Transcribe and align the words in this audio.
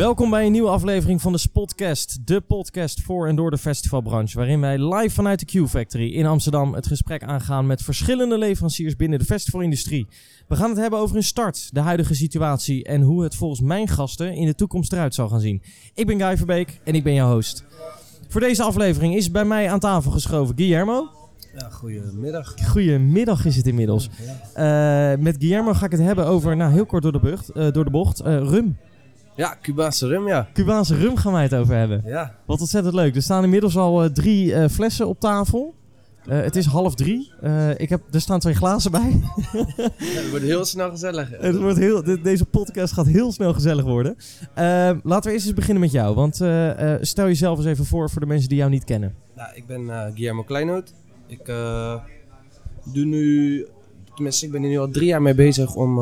Welkom 0.00 0.30
bij 0.30 0.46
een 0.46 0.52
nieuwe 0.52 0.68
aflevering 0.68 1.20
van 1.20 1.32
de 1.32 1.38
Spotcast, 1.38 2.26
de 2.26 2.40
podcast 2.40 3.00
voor 3.02 3.28
en 3.28 3.36
door 3.36 3.50
de 3.50 3.58
festivalbranche, 3.58 4.36
waarin 4.36 4.60
wij 4.60 4.94
live 4.94 5.14
vanuit 5.14 5.38
de 5.38 5.64
Q-Factory 5.64 6.12
in 6.12 6.26
Amsterdam 6.26 6.74
het 6.74 6.86
gesprek 6.86 7.22
aangaan 7.22 7.66
met 7.66 7.82
verschillende 7.82 8.38
leveranciers 8.38 8.96
binnen 8.96 9.18
de 9.18 9.24
festivalindustrie. 9.24 10.06
We 10.48 10.56
gaan 10.56 10.70
het 10.70 10.78
hebben 10.78 10.98
over 10.98 11.14
hun 11.14 11.24
start, 11.24 11.68
de 11.72 11.80
huidige 11.80 12.14
situatie 12.14 12.84
en 12.84 13.00
hoe 13.00 13.22
het 13.22 13.34
volgens 13.34 13.60
mijn 13.60 13.88
gasten 13.88 14.34
in 14.34 14.46
de 14.46 14.54
toekomst 14.54 14.92
eruit 14.92 15.14
zal 15.14 15.28
gaan 15.28 15.40
zien. 15.40 15.62
Ik 15.94 16.06
ben 16.06 16.20
Guy 16.20 16.36
Verbeek 16.36 16.80
en 16.84 16.94
ik 16.94 17.02
ben 17.02 17.14
jouw 17.14 17.32
host. 17.32 17.64
Voor 18.28 18.40
deze 18.40 18.62
aflevering 18.62 19.14
is 19.14 19.30
bij 19.30 19.44
mij 19.44 19.70
aan 19.70 19.80
tafel 19.80 20.10
geschoven 20.10 20.56
Guillermo. 20.56 21.08
Ja, 21.58 21.70
goedemiddag. 21.70 22.54
Goedemiddag 22.66 23.44
is 23.44 23.56
het 23.56 23.66
inmiddels. 23.66 24.10
Eh, 24.54 25.14
met 25.18 25.36
Guillermo 25.38 25.72
ga 25.72 25.84
ik 25.84 25.92
het 25.92 26.00
hebben 26.00 26.26
over, 26.26 26.56
nou 26.56 26.72
heel 26.72 26.86
kort 26.86 27.02
door 27.02 27.12
de, 27.12 27.20
bucht, 27.20 27.48
eh, 27.48 27.72
door 27.72 27.84
de 27.84 27.90
bocht, 27.90 28.20
eh, 28.20 28.38
rum. 28.38 28.76
Ja, 29.40 29.56
Cubaanse 29.62 30.06
rum, 30.06 30.26
ja. 30.28 30.48
Cubaanse 30.52 30.96
rum 30.96 31.16
gaan 31.16 31.32
wij 31.32 31.42
het 31.42 31.54
over 31.54 31.74
hebben. 31.74 32.02
Ja, 32.04 32.34
Wat 32.46 32.60
ontzettend 32.60 32.94
leuk. 32.94 33.14
Er 33.16 33.22
staan 33.22 33.44
inmiddels 33.44 33.76
al 33.76 34.02
eh, 34.04 34.10
drie 34.10 34.54
eh, 34.54 34.68
flessen 34.68 35.08
op 35.08 35.20
tafel. 35.20 35.74
Eh, 36.26 36.40
het 36.40 36.56
is 36.56 36.66
half 36.66 36.94
drie. 36.94 37.32
Ik 37.76 37.88
heb, 37.88 38.00
er 38.10 38.20
staan 38.20 38.40
twee 38.40 38.54
glazen 38.54 38.90
bij. 38.90 39.20
het 39.96 40.30
wordt 40.30 40.44
heel 40.44 40.64
snel 40.64 40.90
gezellig. 40.90 41.30
het 41.38 41.56
wordt 41.56 41.78
heel, 41.78 42.02
de- 42.04 42.20
deze 42.20 42.44
podcast 42.44 42.92
gaat 42.92 43.06
heel 43.06 43.32
snel 43.32 43.52
gezellig 43.52 43.84
worden. 43.84 44.16
Eh, 44.54 44.64
laten 45.02 45.28
we 45.28 45.32
eerst 45.32 45.46
eens 45.46 45.54
beginnen 45.54 45.80
met 45.82 45.92
jou. 45.92 46.14
Want 46.14 46.34
stel 47.00 47.26
jezelf 47.26 47.58
eens 47.58 47.66
even 47.66 47.84
voor 47.84 48.10
voor 48.10 48.20
de 48.20 48.26
mensen 48.26 48.48
die 48.48 48.58
jou 48.58 48.70
niet 48.70 48.84
kennen. 48.84 49.14
Nou, 49.36 49.48
ik 49.54 49.66
ben 49.66 49.86
Guillermo 50.14 50.42
Kleinoot. 50.42 50.92
Ik 51.26 51.44
doe 52.92 53.04
nu, 53.04 53.66
tenminste 54.14 54.46
ik 54.46 54.52
ben 54.52 54.60
hier 54.60 54.70
nu 54.70 54.78
al 54.78 54.90
drie 54.90 55.06
jaar 55.06 55.22
mee 55.22 55.34
bezig 55.34 55.74
om 55.74 55.94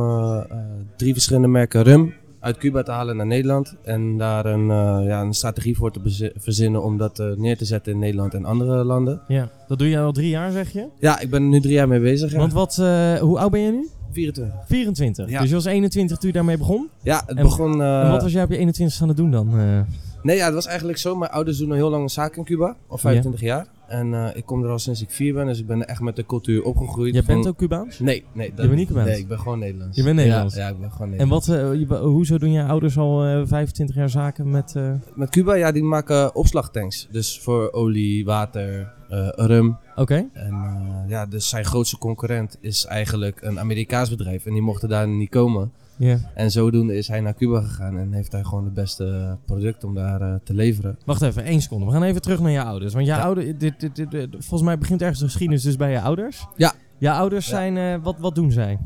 drie 0.96 1.12
verschillende 1.12 1.48
merken 1.48 1.82
rum 1.82 2.14
uit 2.40 2.56
Cuba 2.58 2.82
te 2.82 2.90
halen 2.90 3.16
naar 3.16 3.26
Nederland. 3.26 3.74
En 3.84 4.18
daar 4.18 4.46
een, 4.46 4.70
eh, 4.70 5.06
ja, 5.08 5.20
een 5.20 5.34
strategie 5.34 5.76
voor 5.76 5.92
te 5.92 6.32
verzinnen 6.36 6.82
om 6.82 6.98
dat 6.98 7.18
eh, 7.18 7.26
neer 7.36 7.56
te 7.56 7.64
zetten 7.64 7.92
in 7.92 7.98
Nederland 7.98 8.34
en 8.34 8.44
andere 8.44 8.84
landen. 8.84 9.20
Ja. 9.28 9.48
Dat 9.68 9.78
doe 9.78 9.88
je 9.88 9.98
al 9.98 10.12
drie 10.12 10.28
jaar, 10.28 10.50
zeg 10.52 10.72
je? 10.72 10.86
Ja, 10.98 11.20
ik 11.20 11.30
ben 11.30 11.42
er 11.42 11.48
nu 11.48 11.60
drie 11.60 11.72
jaar 11.74 11.88
mee 11.88 12.00
bezig. 12.00 12.32
Ja. 12.32 12.38
Want 12.38 12.52
wat, 12.52 12.78
eh, 12.78 13.14
hoe 13.14 13.38
oud 13.38 13.50
ben 13.50 13.60
je 13.60 13.70
nu? 13.70 13.88
24. 14.12 14.66
24. 14.66 15.30
Ja. 15.30 15.40
Dus 15.40 15.48
je 15.48 15.54
was 15.54 15.64
21 15.64 16.16
toen 16.18 16.28
je 16.28 16.34
daarmee 16.34 16.58
begon. 16.58 16.88
Ja, 17.02 17.22
het 17.26 17.36
En- 17.36 17.42
begon... 17.42 17.82
eh, 17.82 18.00
en 18.04 18.10
wat 18.10 18.22
was 18.22 18.32
jij 18.32 18.42
op 18.42 18.50
je 18.50 18.56
21 18.56 19.02
aan 19.02 19.08
het 19.08 19.16
doen 19.16 19.30
dan? 19.30 19.58
Eh, 19.58 19.80
Nee, 20.22 20.36
ja, 20.36 20.44
het 20.44 20.54
was 20.54 20.66
eigenlijk 20.66 20.98
zo. 20.98 21.16
Mijn 21.16 21.30
ouders 21.30 21.58
doen 21.58 21.68
al 21.70 21.74
heel 21.76 21.90
lang 21.90 22.02
een 22.02 22.08
zaak 22.08 22.36
in 22.36 22.44
Cuba, 22.44 22.76
al 22.86 22.98
25 22.98 23.40
jaar. 23.40 23.66
En 23.88 24.14
eh, 24.14 24.36
ik 24.36 24.46
kom 24.46 24.64
er 24.64 24.70
al 24.70 24.78
sinds 24.78 25.02
ik 25.02 25.10
vier 25.10 25.34
ben, 25.34 25.46
dus 25.46 25.58
ik 25.58 25.66
ben 25.66 25.88
echt 25.88 26.00
met 26.00 26.16
de 26.16 26.26
cultuur 26.26 26.62
opgegroeid. 26.62 27.14
jij 27.14 27.22
Van- 27.22 27.34
bent 27.34 27.48
ook 27.48 27.56
Cubaans? 27.56 27.98
Nee, 27.98 28.24
nee. 28.32 28.48
Dat... 28.54 28.66
bent 28.66 28.78
niet 28.78 28.88
Cubaans? 28.88 29.08
Nee, 29.08 29.18
ik 29.18 29.28
ben 29.28 29.38
gewoon 29.38 29.58
Nederlands. 29.58 29.96
Je 29.96 30.02
bent 30.02 30.16
Nederlands? 30.16 30.54
Ja, 30.54 30.60
ja 30.60 30.68
ik 30.68 30.80
ben 30.80 30.90
gewoon 30.90 31.06
En 31.06 31.10
Nederlands. 31.10 31.46
wat, 31.46 31.56
eh, 31.56 31.74
je- 31.80 31.94
hoezo 32.08 32.38
doen 32.38 32.52
je 32.52 32.62
ouders 32.64 32.98
al 32.98 33.24
eh, 33.24 33.42
25 33.46 33.96
jaar 33.96 34.10
zaken 34.10 34.50
met... 34.50 34.74
Met 35.14 35.30
Cuba, 35.30 35.54
ja, 35.54 35.72
die 35.72 35.82
maken 35.82 36.34
opslagtanks. 36.34 37.08
Dus 37.10 37.40
voor 37.40 37.72
olie, 37.72 38.24
water, 38.24 38.92
rum. 39.36 39.76
Oké. 39.96 40.28
En 40.32 40.54
ja, 41.08 41.26
dus 41.26 41.48
zijn 41.48 41.64
grootste 41.64 41.98
concurrent 41.98 42.56
is 42.60 42.84
eigenlijk 42.84 43.42
een 43.42 43.58
Amerikaans 43.60 44.10
bedrijf. 44.10 44.46
En 44.46 44.52
die 44.52 44.62
mochten 44.62 44.88
daar 44.88 45.08
niet 45.08 45.30
komen. 45.30 45.72
En 46.34 46.50
zodoende 46.50 46.96
is 46.96 47.08
hij 47.08 47.20
naar 47.20 47.34
Cuba 47.34 47.60
gegaan 47.60 47.98
en 47.98 48.12
heeft 48.12 48.32
hij 48.32 48.44
gewoon 48.44 48.64
de 48.64 48.70
beste 48.70 49.36
producten 49.44 49.88
om 49.88 49.94
daar 49.94 50.20
eh, 50.20 50.34
te 50.44 50.54
leveren. 50.54 50.98
Wacht 51.04 51.22
even, 51.22 51.44
één 51.44 51.60
seconde. 51.60 51.86
We 51.86 51.92
gaan 51.92 52.02
even 52.02 52.22
terug 52.22 52.40
naar 52.40 52.50
je 52.50 52.62
ouders. 52.62 52.94
Want 52.94 53.06
Ja. 53.06 53.20
ouders, 53.22 53.46
dit, 53.58 53.80
dit, 53.80 53.96
dit, 53.96 54.10
dit- 54.10 54.30
volgens 54.30 54.62
mij 54.62 54.78
begint 54.78 55.00
ergens 55.02 55.18
de 55.20 55.24
geschiedenis 55.24 55.62
dus 55.62 55.76
bij 55.76 55.90
je 55.90 56.00
ouders. 56.00 56.46
Ja. 56.56 56.72
Jouw 56.98 57.18
ouders 57.18 57.46
Ja. 57.48 57.50
zijn, 57.56 57.76
eh, 57.76 58.04
wat, 58.04 58.16
wat 58.18 58.34
doen 58.34 58.52
zij? 58.52 58.78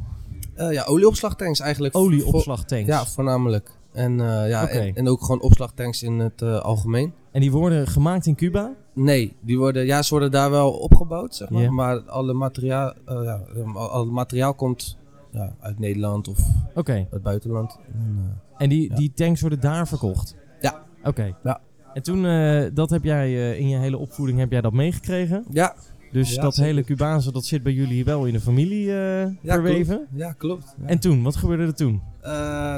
Eh, 0.55 0.73
ja, 0.73 0.85
olieopslagtanks 0.85 1.61
eigenlijk. 1.61 1.97
Olieopslagtanks. 1.97 2.87
Ja, 2.87 3.05
voornamelijk. 3.07 3.71
En, 3.93 4.17
ja, 4.19 4.67
en, 4.69 4.95
en 4.95 5.09
ook 5.09 5.21
gewoon 5.21 5.41
opslagtanks 5.43 6.03
in 6.03 6.19
het 6.19 6.43
algemeen. 6.43 7.13
En 7.33 7.41
die 7.41 7.51
worden 7.53 7.87
gemaakt 7.87 8.27
in 8.27 8.35
Cuba? 8.35 8.73
Nee, 8.95 9.37
die 9.41 9.59
worden, 9.59 9.87
ja, 9.87 10.03
ze 10.03 10.11
worden 10.11 10.31
daar 10.31 10.51
wel 10.51 10.71
opgebouwd, 10.73 11.35
zeg 11.35 11.51
maar. 11.51 11.73
Maar 11.73 12.01
alle 12.01 12.33
materiaal, 12.33 12.93
ja, 13.07 13.41
al, 13.75 13.91
al 13.91 14.01
het 14.05 14.13
materiaal 14.13 14.55
komt 14.55 14.97
ja, 15.33 15.55
uit 15.61 15.79
Nederland 15.79 16.29
of 16.29 16.39
Oké. 16.75 17.07
het 17.11 17.23
buitenland. 17.23 17.79
En, 17.95 18.17
eh, 18.19 18.63
En 18.63 18.69
die, 18.69 18.89
Ja. 18.91 18.97
die 18.97 19.13
tanks 19.15 19.41
worden 19.41 19.61
daar 19.61 19.89
verkocht? 19.89 20.37
Ja. 20.61 20.83
Oké. 21.05 21.37
Ja. 21.45 21.61
En 21.95 22.03
toen, 22.03 22.27
eh, 22.27 22.63
dat 22.75 22.91
heb 22.91 23.05
jij 23.05 23.27
eh, 23.27 23.59
in 23.61 23.69
je 23.69 23.77
hele 23.77 23.99
opvoeding, 23.99 24.39
heb 24.39 24.51
jij 24.51 24.61
dat 24.61 24.73
meegekregen? 24.73 25.45
ja, 25.51 25.75
Dus 26.13 26.35
Ja, 26.35 26.43
dat 26.43 26.55
zeker. 26.55 26.71
hele 26.71 26.85
Cubaanse, 26.85 27.33
dat 27.33 27.45
zit 27.45 27.63
bij 27.63 27.73
jullie 27.73 28.05
wel 28.05 28.25
in 28.27 28.33
de 28.33 28.41
familie 28.41 28.85
ja, 28.87 29.33
verweven? 29.43 29.97
klopt. 29.97 30.09
Ja, 30.15 30.33
klopt. 30.33 30.75
En 30.87 30.99
toen, 30.99 31.23
wat 31.23 31.37
gebeurde 31.37 31.63
er 31.65 31.75
toen? 31.75 32.03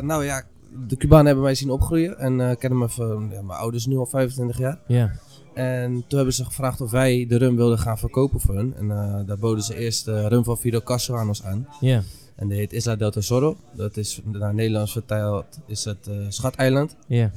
Nou 0.06 0.24
ja, 0.24 0.42
de 0.88 0.96
Cubanen 0.96 1.26
hebben 1.26 1.44
mij 1.44 1.54
zien 1.54 1.70
opgroeien. 1.70 2.18
En 2.18 2.40
eh, 2.40 2.50
ik 2.50 2.58
ken 2.58 2.78
me 2.78 2.88
van 2.88 3.28
ja, 3.32 3.42
mijn 3.42 3.58
ouders 3.58 3.86
nu 3.86 3.96
al 3.96 4.06
25 4.06 4.58
jaar. 4.58 4.78
Ja. 4.86 5.10
En 5.54 5.92
toen 5.92 6.16
hebben 6.16 6.34
ze 6.34 6.44
gevraagd 6.44 6.80
of 6.80 6.90
wij 6.90 7.26
de 7.28 7.36
rum 7.38 7.56
wilden 7.56 7.78
gaan 7.78 7.98
verkopen 7.98 8.40
voor 8.40 8.54
hun. 8.54 8.74
En 8.76 8.88
daar 9.26 9.38
boden 9.38 9.64
ze 9.64 9.76
eerst 9.76 10.04
de 10.04 10.28
rum 10.28 10.44
van 10.44 10.56
Fidel 10.58 10.82
Castro 10.82 11.16
aan 11.16 11.28
ons 11.28 11.44
aan. 11.44 11.66
Ja. 11.80 12.02
En 12.34 12.48
die 12.48 12.58
heet 12.58 12.72
Isla 12.72 12.96
del 12.96 13.10
Tesoro. 13.10 13.56
Dat 13.72 13.96
is 13.96 14.20
naar 14.24 14.54
Nederlands 14.54 14.92
vertaald 14.92 15.58
is 15.66 15.84
het 15.84 16.06
eh, 16.08 16.14
Schateiland. 16.28 16.96
Ja. 17.06 17.32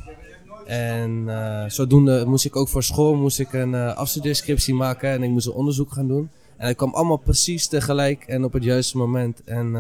En 0.65 1.23
eh, 1.27 1.69
zodoende 1.69 2.25
moest 2.25 2.45
ik 2.45 2.55
ook 2.55 2.67
voor 2.67 2.83
school 2.83 3.15
moest 3.15 3.39
ik 3.39 3.53
een 3.53 3.73
eh 3.73 3.95
afstudeerscriptie 3.95 4.73
maken 4.73 5.09
en 5.09 5.23
ik 5.23 5.29
moest 5.29 5.47
een 5.47 5.53
onderzoek 5.53 5.91
gaan 5.91 6.07
doen. 6.07 6.29
En 6.57 6.67
het 6.67 6.77
kwam 6.77 6.93
allemaal 6.93 7.17
precies 7.17 7.67
tegelijk 7.67 8.23
en 8.23 8.43
op 8.43 8.53
het 8.53 8.63
juiste 8.63 8.97
moment. 8.97 9.41
En 9.43 9.75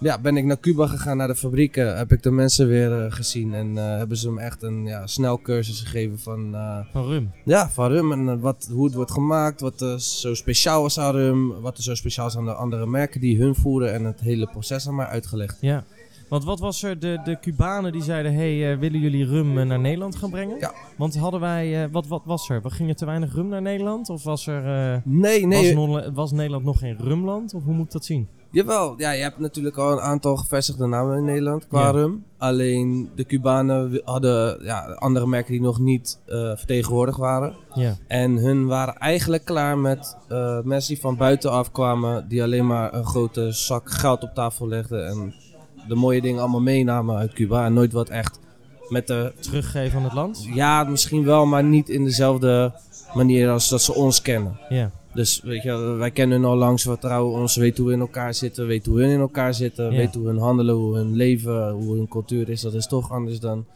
ja, 0.00 0.18
ben 0.20 0.36
ik 0.36 0.44
naar 0.44 0.60
Cuba 0.60 0.86
gegaan, 0.86 1.16
naar 1.16 1.28
de 1.28 1.34
fabrieken, 1.34 1.96
heb 1.96 2.12
ik 2.12 2.22
de 2.22 2.30
mensen 2.30 2.66
weer 2.68 3.04
eh, 3.04 3.12
gezien. 3.12 3.54
En 3.54 3.78
eh, 3.78 3.96
hebben 3.96 4.16
ze 4.16 4.30
me 4.30 4.40
echt 4.40 4.62
een 4.62 4.84
ja, 4.86 5.06
snelcursus 5.06 5.80
gegeven 5.80 6.18
van, 6.18 6.54
eh, 6.54 6.78
Van 6.92 7.06
rum. 7.06 7.30
ja, 7.44 7.70
van 7.70 7.90
rum 7.90 8.12
en 8.12 8.40
wat, 8.40 8.68
hoe 8.72 8.84
het 8.84 8.94
wordt 8.94 9.10
gemaakt, 9.10 9.60
wat 9.60 9.80
er 9.80 10.00
zo 10.00 10.34
speciaal 10.34 10.86
is 10.86 10.98
aan 10.98 11.14
rum, 11.14 11.60
wat 11.60 11.76
er 11.76 11.82
zo 11.82 11.94
speciaal 11.94 12.26
is 12.26 12.36
aan 12.36 12.44
de 12.44 12.54
andere 12.54 12.86
merken 12.86 13.20
die 13.20 13.38
hun 13.38 13.54
voeren 13.54 13.92
en 13.92 14.04
het 14.04 14.20
hele 14.20 14.46
proces 14.46 14.88
aan 14.88 14.94
mij 14.94 15.06
uitgelegd. 15.06 15.56
Ja. 15.60 15.84
Want 16.28 16.44
wat 16.44 16.60
was 16.60 16.82
er, 16.82 16.98
de, 16.98 17.20
de 17.24 17.38
Cubanen 17.40 17.92
die 17.92 18.02
zeiden, 18.02 18.34
hey, 18.34 18.78
willen 18.78 19.00
jullie 19.00 19.24
rum 19.24 19.66
naar 19.66 19.80
Nederland 19.80 20.16
gaan 20.16 20.30
brengen? 20.30 20.58
Ja. 20.58 20.72
Want 20.96 21.16
hadden 21.16 21.40
wij, 21.40 21.88
wat, 21.90 22.06
wat 22.06 22.22
was 22.24 22.48
er? 22.48 22.62
Ging 22.64 22.88
er 22.88 22.94
te 22.94 23.06
weinig 23.06 23.34
rum 23.34 23.48
naar 23.48 23.62
Nederland? 23.62 24.08
Of 24.08 24.22
was 24.22 24.46
er, 24.46 25.02
Nee, 25.04 25.46
nee, 25.46 25.76
was, 25.76 26.08
was 26.14 26.32
Nederland 26.32 26.64
nog 26.64 26.78
geen 26.78 26.96
rumland? 26.98 27.54
Of 27.54 27.62
hoe 27.64 27.74
moet 27.74 27.86
ik 27.86 27.92
dat 27.92 28.04
zien? 28.04 28.28
Jawel, 28.52 28.94
ja, 28.98 29.10
je 29.10 29.22
hebt 29.22 29.38
natuurlijk 29.38 29.76
al 29.76 29.92
een 29.92 30.00
aantal 30.00 30.36
gevestigde 30.36 30.86
namen 30.86 31.16
in 31.16 31.24
Nederland 31.24 31.66
qua 31.68 31.80
Ja. 31.80 31.90
rum. 31.90 32.24
Alleen 32.38 33.10
de 33.14 33.24
Cubanen 33.26 34.00
hadden 34.04 34.64
ja, 34.64 34.80
andere 34.80 35.26
merken 35.26 35.52
die 35.52 35.60
nog 35.60 35.78
niet 35.78 36.18
eh, 36.26 36.36
vertegenwoordigd 36.56 37.18
waren. 37.18 37.54
Ja. 37.74 37.96
En 38.06 38.36
hun 38.36 38.66
waren 38.66 38.94
eigenlijk 38.96 39.44
klaar 39.44 39.78
met 39.78 40.16
eh, 40.28 40.60
mensen 40.62 40.92
die 40.92 41.02
van 41.02 41.16
buitenaf 41.16 41.72
kwamen, 41.72 42.28
die 42.28 42.42
alleen 42.42 42.66
maar 42.66 42.94
een 42.94 43.04
grote 43.04 43.52
zak 43.52 43.90
geld 43.90 44.22
op 44.22 44.34
tafel 44.34 44.68
legden 44.68 45.06
en 45.08 45.34
de 45.88 45.94
mooie 45.94 46.20
dingen 46.20 46.40
allemaal 46.40 46.60
meenamen 46.60 47.16
uit 47.16 47.32
Cuba. 47.32 47.64
En 47.64 47.72
nooit 47.72 47.92
wat 47.92 48.08
echt 48.08 48.38
met 48.88 49.06
de, 49.06 49.32
Teruggeven 49.40 49.98
aan 49.98 50.04
het 50.04 50.12
land? 50.12 50.46
ja, 50.54 50.84
misschien 50.84 51.24
wel, 51.24 51.46
maar 51.46 51.64
niet 51.64 51.88
in 51.88 52.04
dezelfde 52.04 52.72
manier 53.14 53.50
als 53.50 53.68
dat 53.68 53.82
ze 53.82 53.94
ons 53.94 54.22
kennen. 54.22 54.58
Ja. 54.68 54.90
Dus 55.14 55.40
weet 55.44 55.62
je, 55.62 55.76
wij 55.76 56.10
kennen 56.10 56.44
al 56.44 56.56
langs, 56.56 56.82
vertrouwen 56.82 57.40
ons, 57.40 57.56
weten 57.56 57.76
hoe 57.76 57.86
we 57.86 57.92
in 57.92 58.00
elkaar 58.00 58.34
zitten, 58.34 58.66
weten 58.66 58.92
hoe 58.92 59.00
hun 59.00 59.10
in 59.10 59.20
elkaar 59.20 59.54
zitten, 59.54 59.84
Ja. 59.90 59.96
weten 59.96 60.20
hoe 60.20 60.28
hun 60.28 60.38
handelen, 60.38 60.74
hoe 60.74 60.96
hun 60.96 61.16
leven, 61.16 61.70
hoe 61.70 61.96
hun 61.96 62.08
cultuur 62.08 62.48
is. 62.48 62.60
Dat 62.60 62.74
is 62.74 62.86
toch 62.86 63.12
anders 63.12 63.40
dan 63.40 63.66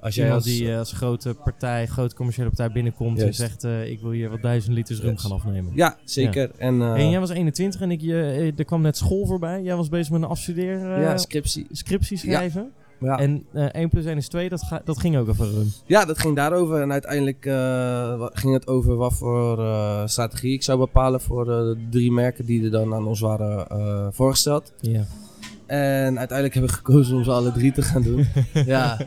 als 0.00 0.14
jij 0.14 0.32
als... 0.32 0.44
die 0.44 0.70
eh, 0.70 0.78
als 0.78 0.92
grote 0.92 1.34
partij, 1.44 1.86
grote 1.86 2.14
commerciële 2.14 2.48
partij 2.48 2.70
binnenkomt 2.72 3.22
en 3.22 3.34
zegt, 3.34 3.64
eh, 3.64 3.90
ik 3.90 4.00
wil 4.00 4.10
hier 4.10 4.30
wat 4.30 4.42
duizend 4.42 4.74
liters 4.74 5.00
rum 5.00 5.16
gaan 5.18 5.30
afnemen. 5.32 5.72
Ja, 5.74 5.96
zeker. 6.04 6.50
En, 6.58 6.82
eh, 6.82 6.92
en 6.92 7.10
jij 7.10 7.20
was 7.20 7.30
21 7.30 7.80
en 7.80 7.90
ik, 7.90 8.00
je, 8.00 8.52
er 8.56 8.64
kwam 8.64 8.82
net 8.82 8.96
school 8.96 9.26
voorbij. 9.26 9.62
Jij 9.62 9.76
was 9.76 9.88
bezig 9.88 10.12
met 10.12 10.22
een 10.22 10.28
afstudeer, 10.28 10.92
eh, 10.94 11.02
ja, 11.02 11.16
scriptie. 11.16 11.66
scriptie 11.70 12.16
schrijven. 12.18 12.62
Ja. 12.62 12.86
En 13.00 13.44
eh 13.52 13.64
1 13.74 13.88
plus 13.88 14.04
1 14.04 14.16
is 14.16 14.28
2, 14.28 14.48
dat, 14.48 14.62
ga- 14.62 14.82
dat 14.84 14.98
ging 15.00 15.16
ook 15.16 15.28
over 15.28 15.46
rum. 15.50 15.72
ja, 15.86 16.04
dat 16.04 16.18
ging 16.18 16.36
daarover. 16.36 16.80
En 16.82 16.92
uiteindelijk 16.92 17.46
eh, 17.46 18.26
ging 18.32 18.52
het 18.54 18.66
over 18.66 18.96
wat 18.96 19.14
voor 19.14 19.58
eh, 19.58 20.02
strategie 20.06 20.52
ik 20.52 20.62
zou 20.62 20.78
bepalen 20.78 21.20
voor 21.20 21.44
de 21.44 21.76
drie 21.90 22.12
merken 22.12 22.44
die 22.46 22.64
er 22.64 22.70
dan 22.70 22.94
aan 22.94 23.06
ons 23.06 23.20
waren 23.20 23.66
voorgesteld. 24.14 24.72
Ja. 24.80 25.04
En 25.66 26.18
uiteindelijk 26.18 26.54
heb 26.54 26.64
ik 26.64 26.70
gekozen 26.70 27.16
om 27.16 27.24
ze 27.24 27.30
alle 27.30 27.52
drie 27.52 27.72
te 27.72 27.82
gaan 27.82 28.02
doen. 28.02 28.26
ja. 28.66 28.98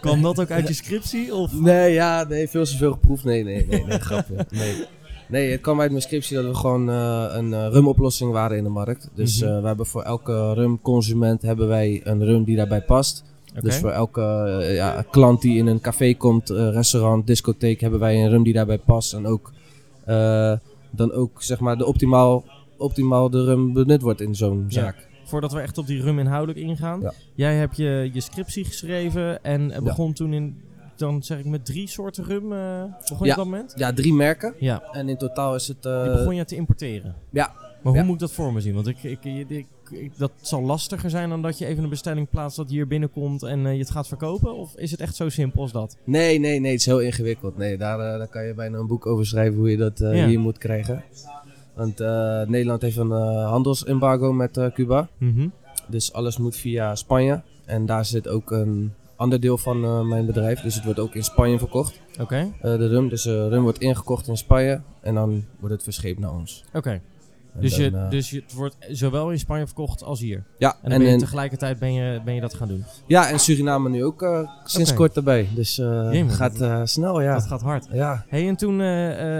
Kwam 0.00 0.22
dat 0.22 0.40
ook 0.40 0.50
uit 0.50 0.68
je 0.68 0.74
scriptie? 0.74 1.34
Of? 1.34 1.52
Nee, 1.60 1.92
ja, 1.92 2.24
nee, 2.28 2.48
veel 2.48 2.64
te 2.64 2.76
veel 2.76 2.92
geproefd. 2.92 3.24
Nee, 3.24 3.44
nee, 3.44 3.66
nee, 3.70 3.84
nee 3.84 3.98
grapje. 3.98 4.46
Nee. 4.50 4.84
Nee, 5.28 5.50
het 5.50 5.60
kwam 5.60 5.80
uit 5.80 5.90
mijn 5.90 6.02
scriptie 6.02 6.36
dat 6.36 6.44
we 6.44 6.54
gewoon 6.54 6.88
een 6.88 7.54
eh, 7.54 7.66
rumoplossing 7.70 8.32
waren 8.32 8.56
in 8.56 8.62
de 8.64 8.70
markt. 8.70 9.08
Dus 9.14 9.42
Mhm. 9.42 9.60
we 9.60 9.66
hebben 9.66 9.86
voor 9.86 10.02
elke 10.02 10.52
rumconsument 10.54 11.42
hebben 11.42 11.68
wij 11.68 12.00
een 12.04 12.24
rum 12.24 12.44
die 12.44 12.56
daarbij 12.56 12.82
past. 12.82 13.24
Dus 13.62 13.76
voor 13.78 13.90
elke 13.90 14.20
eh, 14.60 14.74
ja, 14.74 15.04
klant 15.10 15.42
die 15.42 15.58
in 15.58 15.66
een 15.66 15.80
café 15.80 16.14
komt, 16.14 16.50
eh, 16.50 16.70
restaurant, 16.72 17.26
discotheek, 17.26 17.80
hebben 17.80 18.00
wij 18.00 18.22
een 18.22 18.28
rum 18.30 18.42
die 18.42 18.52
daarbij 18.52 18.78
past. 18.78 19.12
En 19.14 19.26
ook 19.26 19.52
eh, 20.04 20.52
dan 20.90 21.12
ook 21.12 21.42
zeg 21.42 21.60
maar 21.60 21.76
de 21.78 21.86
optimaal, 21.86 22.44
optimaal 22.76 23.30
de 23.30 23.44
rum 23.44 23.72
benut 23.72 24.02
wordt 24.02 24.20
in 24.20 24.34
zo'n 24.34 24.64
Ja. 24.68 24.80
zaak. 24.80 25.08
voordat 25.24 25.52
we 25.52 25.60
echt 25.60 25.78
op 25.78 25.86
die 25.86 26.02
rum 26.02 26.18
inhoudelijk 26.18 26.58
ingaan. 26.58 27.00
Ja. 27.00 27.12
Jij 27.34 27.54
hebt 27.56 27.76
je, 27.76 28.10
je 28.12 28.20
scriptie 28.20 28.64
geschreven 28.64 29.44
en 29.44 29.68
Ja. 29.68 29.80
begon 29.82 30.12
toen 30.12 30.32
in, 30.32 30.56
dan 30.96 31.22
zeg 31.22 31.38
ik 31.38 31.44
met 31.44 31.64
drie 31.64 31.88
soorten 31.88 32.24
rum, 32.24 32.52
eh, 32.52 32.82
begon 33.08 33.18
je 33.18 33.24
Ja. 33.26 33.30
op 33.30 33.36
dat 33.36 33.44
moment? 33.44 33.72
Ja, 33.76 33.92
drie 33.92 34.12
merken. 34.14 34.54
Ja, 34.58 34.82
En 34.92 35.08
in 35.08 35.16
totaal 35.16 35.54
is 35.54 35.68
het... 35.68 35.86
eh, 35.86 36.02
die 36.02 36.12
begon 36.12 36.34
je 36.34 36.44
te 36.44 36.56
importeren. 36.56 37.14
ja. 37.30 37.54
Maar 37.86 37.94
hoe 37.94 38.04
moet 38.04 38.14
ik 38.14 38.20
dat 38.20 38.32
voor 38.32 38.52
me 38.52 38.60
zien? 38.60 38.74
Want 38.74 38.86
ik, 38.86 39.02
ik, 39.02 39.24
ik, 39.24 39.66
dat 40.16 40.32
zal 40.40 40.62
lastiger 40.62 41.10
zijn 41.10 41.28
dan 41.28 41.42
dat 41.42 41.58
je 41.58 41.66
even 41.66 41.84
een 41.84 41.90
bestelling 41.90 42.28
plaatst 42.28 42.56
dat 42.56 42.68
hier 42.68 42.86
binnenkomt 42.86 43.42
en 43.42 43.66
eh, 43.66 43.72
je 43.72 43.78
het 43.78 43.90
gaat 43.90 44.08
verkopen? 44.08 44.54
Of 44.54 44.76
is 44.76 44.90
het 44.90 45.00
echt 45.00 45.16
zo 45.16 45.28
simpel 45.28 45.62
als 45.62 45.72
dat? 45.72 45.96
Nee, 46.04 46.38
nee, 46.38 46.60
nee, 46.60 46.70
het 46.70 46.80
is 46.80 46.86
heel 46.86 47.00
ingewikkeld. 47.00 47.56
Nee, 47.56 47.76
daar, 47.76 48.00
eh, 48.00 48.18
daar 48.18 48.28
kan 48.28 48.46
je 48.46 48.54
bijna 48.54 48.78
een 48.78 48.86
boek 48.86 49.06
over 49.06 49.26
schrijven 49.26 49.58
hoe 49.58 49.70
je 49.70 49.76
dat 49.76 50.00
eh, 50.00 50.24
hier 50.24 50.40
moet 50.40 50.58
krijgen. 50.58 51.04
Want 51.74 51.98
Nederland 52.48 52.82
heeft 52.82 52.96
een 52.96 53.10
handelsembargo 53.42 54.32
met 54.32 54.70
Cuba. 54.74 55.08
Mhm. 55.18 55.48
Dus 55.88 56.12
alles 56.12 56.38
moet 56.38 56.56
via 56.56 56.94
Spanje. 56.94 57.42
En 57.64 57.86
daar 57.86 58.04
zit 58.04 58.28
ook 58.28 58.50
een 58.50 58.92
ander 59.16 59.40
deel 59.40 59.58
van 59.58 60.08
mijn 60.08 60.26
bedrijf. 60.26 60.60
Dus 60.60 60.74
het 60.74 60.84
wordt 60.84 60.98
ook 60.98 61.14
in 61.14 61.24
Spanje 61.24 61.58
verkocht. 61.58 62.00
Oké, 62.20 62.52
de 62.60 62.88
rum. 62.88 63.08
Dus 63.08 63.22
de 63.22 63.48
rum 63.48 63.62
wordt 63.62 63.78
ingekocht 63.78 64.28
in 64.28 64.36
Spanje. 64.36 64.80
En 65.00 65.14
dan 65.14 65.44
wordt 65.58 65.74
het 65.74 65.84
verscheept 65.84 66.18
naar 66.18 66.32
ons. 66.32 66.64
oké. 66.72 67.00
Dus, 67.60 67.76
je, 67.76 67.90
dan, 67.90 68.00
eh, 68.00 68.10
dus 68.10 68.30
je, 68.30 68.40
het 68.42 68.52
wordt 68.52 68.76
zowel 68.90 69.30
in 69.30 69.38
Spanje 69.38 69.66
verkocht 69.66 70.02
als 70.02 70.20
hier? 70.20 70.44
ja, 70.58 70.70
En 70.72 70.76
dan 70.82 70.90
en, 70.92 70.98
ben 70.98 71.06
je 71.06 71.12
in- 71.12 71.18
tegelijkertijd 71.18 71.78
ben 71.78 71.92
je, 71.92 72.20
ben 72.24 72.34
je 72.34 72.40
dat 72.40 72.54
gaan 72.54 72.68
doen? 72.68 72.84
ja, 73.06 73.28
en 73.30 73.38
Suriname 73.38 73.88
nu 73.88 74.04
ook 74.04 74.22
eh, 74.22 74.48
sinds 74.64 74.94
kort 74.94 75.16
erbij. 75.16 75.48
Dus 75.54 75.76
Jemig, 75.76 76.36
gaat 76.36 76.88
snel, 76.88 77.20
ja. 77.20 77.34
Dat 77.34 77.46
gaat 77.46 77.62
hard. 77.62 77.86
Ja, 77.92 78.24
hey, 78.28 78.48
en 78.48 78.56
toen, 78.56 78.76
je, 78.78 78.82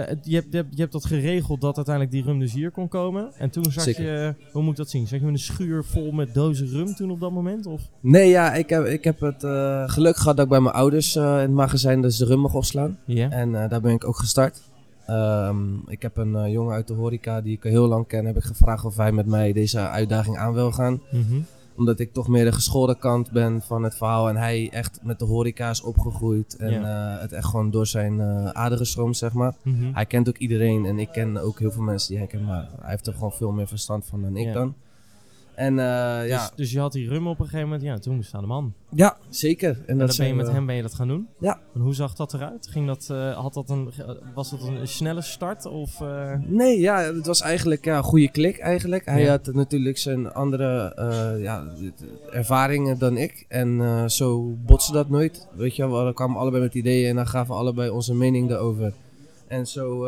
hebt, 0.07 0.25
je, 0.25 0.35
hebt, 0.35 0.67
je 0.75 0.81
hebt 0.81 0.91
dat 0.91 1.05
geregeld 1.05 1.61
dat 1.61 1.75
uiteindelijk 1.75 2.15
die 2.15 2.23
rum 2.23 2.39
dus 2.39 2.53
hier 2.53 2.71
kon 2.71 2.87
komen. 2.87 3.31
En 3.37 3.49
toen 3.49 3.65
Zeker. 3.71 4.03
je, 4.03 4.33
hoe 4.51 4.61
moet 4.61 4.71
ik 4.71 4.77
dat 4.77 4.89
zien? 4.89 5.07
Zat 5.07 5.19
je 5.19 5.25
een 5.25 5.39
schuur 5.39 5.83
vol 5.83 6.11
met 6.11 6.33
dozen 6.33 6.67
rum 6.67 6.95
toen 6.95 7.11
op 7.11 7.19
dat 7.19 7.31
moment? 7.31 7.65
Of? 7.65 7.81
Nee, 8.01 8.29
ja, 8.29 8.53
ik 8.53 8.69
heb, 8.69 8.85
ik 8.85 9.03
heb 9.03 9.19
het 9.19 9.43
geluk 9.91 10.15
gehad 10.17 10.35
dat 10.35 10.45
ik 10.45 10.51
bij 10.51 10.61
mijn 10.61 10.75
ouders 10.75 11.15
in 11.15 11.21
het 11.23 11.51
magazijn 11.51 12.01
dus 12.01 12.17
de 12.17 12.25
rum 12.25 12.39
mag 12.39 12.53
opslaan. 12.53 12.97
Ja. 13.05 13.29
En 13.29 13.51
daar 13.51 13.81
ben 13.81 13.93
ik 13.93 14.07
ook 14.07 14.17
gestart. 14.17 14.61
Ehm, 15.07 15.75
ik 15.85 16.01
heb 16.01 16.17
een 16.17 16.35
eh, 16.35 16.51
jongen 16.51 16.73
uit 16.73 16.87
de 16.87 16.93
horeca 16.93 17.41
die 17.41 17.55
ik 17.55 17.63
heel 17.63 17.87
lang 17.87 18.07
ken, 18.07 18.25
heb 18.25 18.35
ik 18.35 18.43
gevraagd 18.43 18.85
of 18.85 18.97
hij 18.97 19.11
met 19.11 19.25
mij 19.25 19.53
deze 19.53 19.79
uitdaging 19.79 20.37
aan 20.37 20.53
wil 20.53 20.71
gaan. 20.71 21.01
Mhm. 21.11 21.39
Omdat 21.75 21.99
ik 21.99 22.13
toch 22.13 22.27
meer 22.27 22.45
de 22.45 22.51
geschoren 22.51 22.97
kant 22.99 23.31
ben 23.31 23.61
van 23.61 23.83
het 23.83 23.95
verhaal 23.95 24.29
en 24.29 24.35
hij 24.35 24.69
echt 24.71 24.99
met 25.03 25.19
de 25.19 25.25
horeca 25.25 25.69
is 25.69 25.81
opgegroeid. 25.81 26.55
En 26.55 26.85
eh, 26.85 27.19
het 27.19 27.31
echt 27.31 27.45
gewoon 27.45 27.71
door 27.71 27.87
zijn 27.87 28.19
eh 28.19 28.49
aderen 28.49 28.87
stroomt, 28.87 29.17
zeg 29.17 29.33
maar. 29.33 29.55
Mhm. 29.63 29.93
Hij 29.93 30.05
kent 30.05 30.29
ook 30.29 30.37
iedereen 30.37 30.85
en 30.85 30.99
ik 30.99 31.11
ken 31.11 31.37
ook 31.37 31.59
heel 31.59 31.71
veel 31.71 31.83
mensen 31.83 32.09
die 32.09 32.17
hij 32.17 32.27
kent, 32.27 32.45
maar 32.45 32.69
hij 32.81 32.89
heeft 32.89 33.07
er 33.07 33.13
gewoon 33.13 33.31
veel 33.31 33.51
meer 33.51 33.67
verstand 33.67 34.05
van 34.05 34.21
dan 34.21 34.37
ik 34.37 34.53
dan. 34.53 34.75
En 35.57 35.79
eh, 35.79 35.85
ja. 36.27 36.37
Dus, 36.47 36.51
dus 36.55 36.71
je 36.71 36.79
had 36.79 36.91
die 36.91 37.09
rum 37.09 37.27
op 37.27 37.39
een 37.39 37.45
gegeven 37.45 37.65
moment, 37.65 37.83
ja, 37.83 37.97
toen 37.97 38.15
moest 38.15 38.33
aan 38.33 38.41
de 38.41 38.47
man. 38.47 38.73
ja, 38.91 39.17
zeker. 39.29 39.69
En, 39.69 39.83
En 39.87 39.97
dan 39.97 40.09
ben 40.17 40.27
je 40.27 40.33
met 40.33 40.45
we- 40.47 40.51
hem 40.53 40.65
ben 40.65 40.75
je 40.75 40.81
dat 40.81 40.93
gaan 40.93 41.07
doen? 41.07 41.27
Ja. 41.39 41.59
En 41.73 41.81
hoe 41.81 41.93
zag 41.95 42.15
dat 42.15 42.33
eruit? 42.33 42.67
Ging 42.71 42.87
dat, 42.87 43.07
eh, 43.11 43.37
had 43.37 43.53
dat 43.53 43.69
een, 43.69 43.91
was 44.33 44.49
dat 44.49 44.61
een 44.61 44.87
snelle 44.87 45.21
start? 45.21 45.65
Of, 45.65 46.01
eh, 46.01 46.33
Nee, 46.45 46.79
ja, 46.79 46.99
het 47.13 47.25
was 47.25 47.41
eigenlijk 47.41 47.85
ja, 47.85 47.97
een 47.97 48.03
goede 48.03 48.31
klik 48.31 48.57
eigenlijk. 48.57 49.05
Hij 49.05 49.21
Ja. 49.21 49.29
had 49.29 49.53
natuurlijk 49.53 49.97
zijn 49.97 50.33
andere 50.33 50.93
ja, 51.41 51.63
ervaringen 52.31 52.97
dan 52.99 53.17
ik. 53.17 53.45
En 53.47 54.03
zo 54.11 54.55
botste 54.65 54.91
dat 54.93 55.09
nooit. 55.09 55.47
Weet 55.55 55.75
je, 55.75 56.05
we 56.05 56.13
kwamen 56.13 56.37
allebei 56.39 56.63
met 56.63 56.73
ideeën 56.75 57.09
en 57.09 57.15
dan 57.15 57.27
gaven 57.27 57.53
we 57.53 57.59
allebei 57.59 57.89
onze 57.89 58.13
mening 58.13 58.49
erover. 58.51 58.93
En 59.47 59.67
zo, 59.67 60.05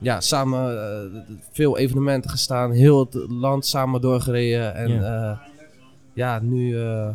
ja, 0.00 0.20
samen 0.20 0.82
eh, 0.82 1.20
veel 1.52 1.78
evenementen 1.78 2.30
gestaan, 2.30 2.70
heel 2.70 2.98
het 2.98 3.14
land 3.28 3.66
samen 3.66 4.00
doorgereden. 4.00 4.74
En 4.74 4.88
Ja. 4.88 5.00
ja, 5.00 5.40
ja 6.14 6.40
nu 6.42 6.80
eh, 6.80 7.08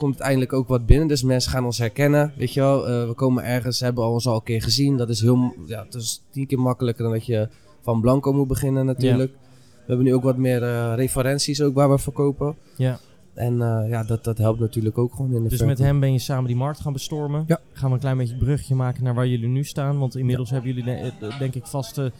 komt 0.00 0.14
het 0.14 0.22
eindelijk 0.22 0.52
ook 0.52 0.68
wat 0.68 0.86
binnen. 0.86 1.08
Dus 1.08 1.22
mensen 1.22 1.52
gaan 1.52 1.64
ons 1.64 1.78
herkennen, 1.78 2.32
weet 2.36 2.52
je 2.52 2.60
wel. 2.60 2.88
Eh, 2.88 3.06
we 3.06 3.14
komen 3.14 3.44
ergens, 3.44 3.80
hebben 3.80 4.06
ons 4.06 4.26
al 4.26 4.34
een 4.34 4.42
keer 4.42 4.62
gezien. 4.62 4.96
Dat 4.96 5.08
is 5.08 5.20
heel, 5.20 5.54
ja, 5.66 5.84
het 5.84 5.94
is 5.94 6.22
tien 6.30 6.46
keer 6.46 6.60
makkelijker 6.60 7.02
dan 7.02 7.12
dat 7.12 7.26
je 7.26 7.48
van 7.80 8.00
blanco 8.00 8.32
moet 8.32 8.48
beginnen 8.48 8.86
natuurlijk. 8.86 9.32
We 9.32 9.86
hebben 9.86 10.04
nu 10.04 10.14
ook 10.14 10.22
wat 10.22 10.36
meer 10.36 10.62
eh, 10.62 10.92
referenties 10.96 11.62
ook 11.62 11.74
waar 11.74 11.90
we 11.90 11.98
verkopen. 11.98 12.56
ja. 12.76 12.98
En 13.40 13.62
eh, 13.62 13.88
ja, 13.88 14.02
dat, 14.04 14.24
dat 14.24 14.38
helpt 14.38 14.60
natuurlijk 14.60 14.98
ook 14.98 15.12
gewoon 15.14 15.32
in 15.34 15.42
de 15.42 15.48
Dus 15.48 15.58
verkoop. 15.58 15.68
met 15.68 15.86
hem 15.86 16.00
ben 16.00 16.12
je 16.12 16.18
samen 16.18 16.46
die 16.46 16.56
markt 16.56 16.80
gaan 16.80 16.92
bestormen. 16.92 17.44
Ja. 17.46 17.60
Gaan 17.72 17.88
we 17.88 17.94
een 17.94 18.00
klein 18.00 18.16
beetje 18.16 18.32
een 18.32 18.38
brugje 18.38 18.74
maken 18.74 19.04
naar 19.04 19.14
waar 19.14 19.26
jullie 19.26 19.48
nu 19.48 19.64
staan. 19.64 19.98
Want 19.98 20.16
inmiddels 20.16 20.50
hebben 20.50 20.68
jullie 20.74 20.84
de- 20.84 21.12
eh, 21.26 21.38
denk 21.38 21.54
ik 21.54 21.66
vaste, 21.66 22.12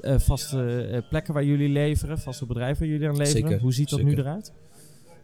eh, 0.00 0.18
vaste 0.18 0.82
eh, 0.82 1.00
plekken 1.08 1.34
waar 1.34 1.44
jullie 1.44 1.68
leveren. 1.68 2.18
Vaste 2.18 2.46
bedrijven 2.46 2.78
waar 2.82 2.88
jullie 2.94 3.08
aan 3.08 3.16
leveren. 3.16 3.42
Zeker, 3.48 3.60
Hoe 3.60 3.72
ziet 3.72 3.90
dat 3.90 4.02
nu 4.02 4.14
eruit? 4.14 4.52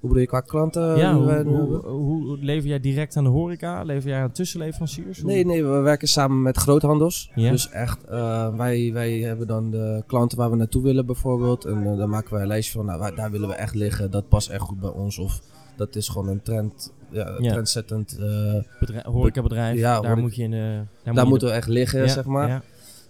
Hoe 0.04 0.12
bedoel 0.12 0.28
je 0.28 0.38
qua 0.38 0.40
klanten? 0.40 0.96
ja, 0.96 1.12
die 1.42 1.52
hoe, 1.52 1.76
hoe, 1.86 2.38
lever 2.40 2.68
jij 2.68 2.80
direct 2.80 3.16
aan 3.16 3.24
de 3.24 3.30
horeca? 3.30 3.82
Lever 3.82 4.08
jij 4.10 4.22
aan 4.22 4.32
tussenleveranciers? 4.32 5.20
Hoe- 5.20 5.30
Nee, 5.30 5.46
nee, 5.46 5.64
we 5.64 5.78
werken 5.80 6.08
samen 6.08 6.42
met 6.42 6.56
groothandels. 6.56 7.30
Ja. 7.34 7.50
Dus 7.50 7.70
echt, 7.70 8.04
eh, 8.04 8.56
wij, 8.56 8.90
wij 8.92 9.18
hebben 9.18 9.46
dan 9.46 9.70
de 9.70 10.02
klanten 10.06 10.38
waar 10.38 10.50
we 10.50 10.56
naartoe 10.56 10.82
willen 10.82 11.06
bijvoorbeeld. 11.06 11.64
En 11.64 11.86
eh, 11.86 11.96
dan 11.96 12.08
maken 12.08 12.32
wij 12.32 12.42
een 12.42 12.48
lijstje 12.48 12.72
van, 12.72 12.86
nou, 12.86 12.98
waar- 12.98 13.14
daar 13.14 13.30
willen 13.30 13.48
we 13.48 13.54
echt 13.54 13.74
liggen. 13.74 14.10
Dat 14.10 14.28
past 14.28 14.48
echt 14.50 14.60
goed 14.60 14.80
bij 14.80 14.90
ons. 14.90 15.18
Of 15.18 15.40
dat 15.76 15.96
is 15.96 16.08
gewoon 16.08 16.28
een 16.28 16.42
trend, 16.42 16.92
ja, 17.10 17.34
Ja. 17.38 17.52
trendzettend. 17.52 18.18
eh, 18.20 18.54
Bedrijf, 18.80 19.04
horecabedrijf, 19.04 19.76
Ja, 19.78 19.82
daar 19.92 19.96
horeca- 19.96 20.20
moet 20.20 20.36
je 20.36 20.42
in... 20.42 20.52
eh, 20.52 20.60
daar 21.04 21.14
moet 21.14 21.28
moeten 21.28 21.48
we 21.48 21.54
echt 21.54 21.68
liggen, 21.68 22.00
ja, 22.00 22.08
zeg 22.08 22.24
maar. 22.24 22.62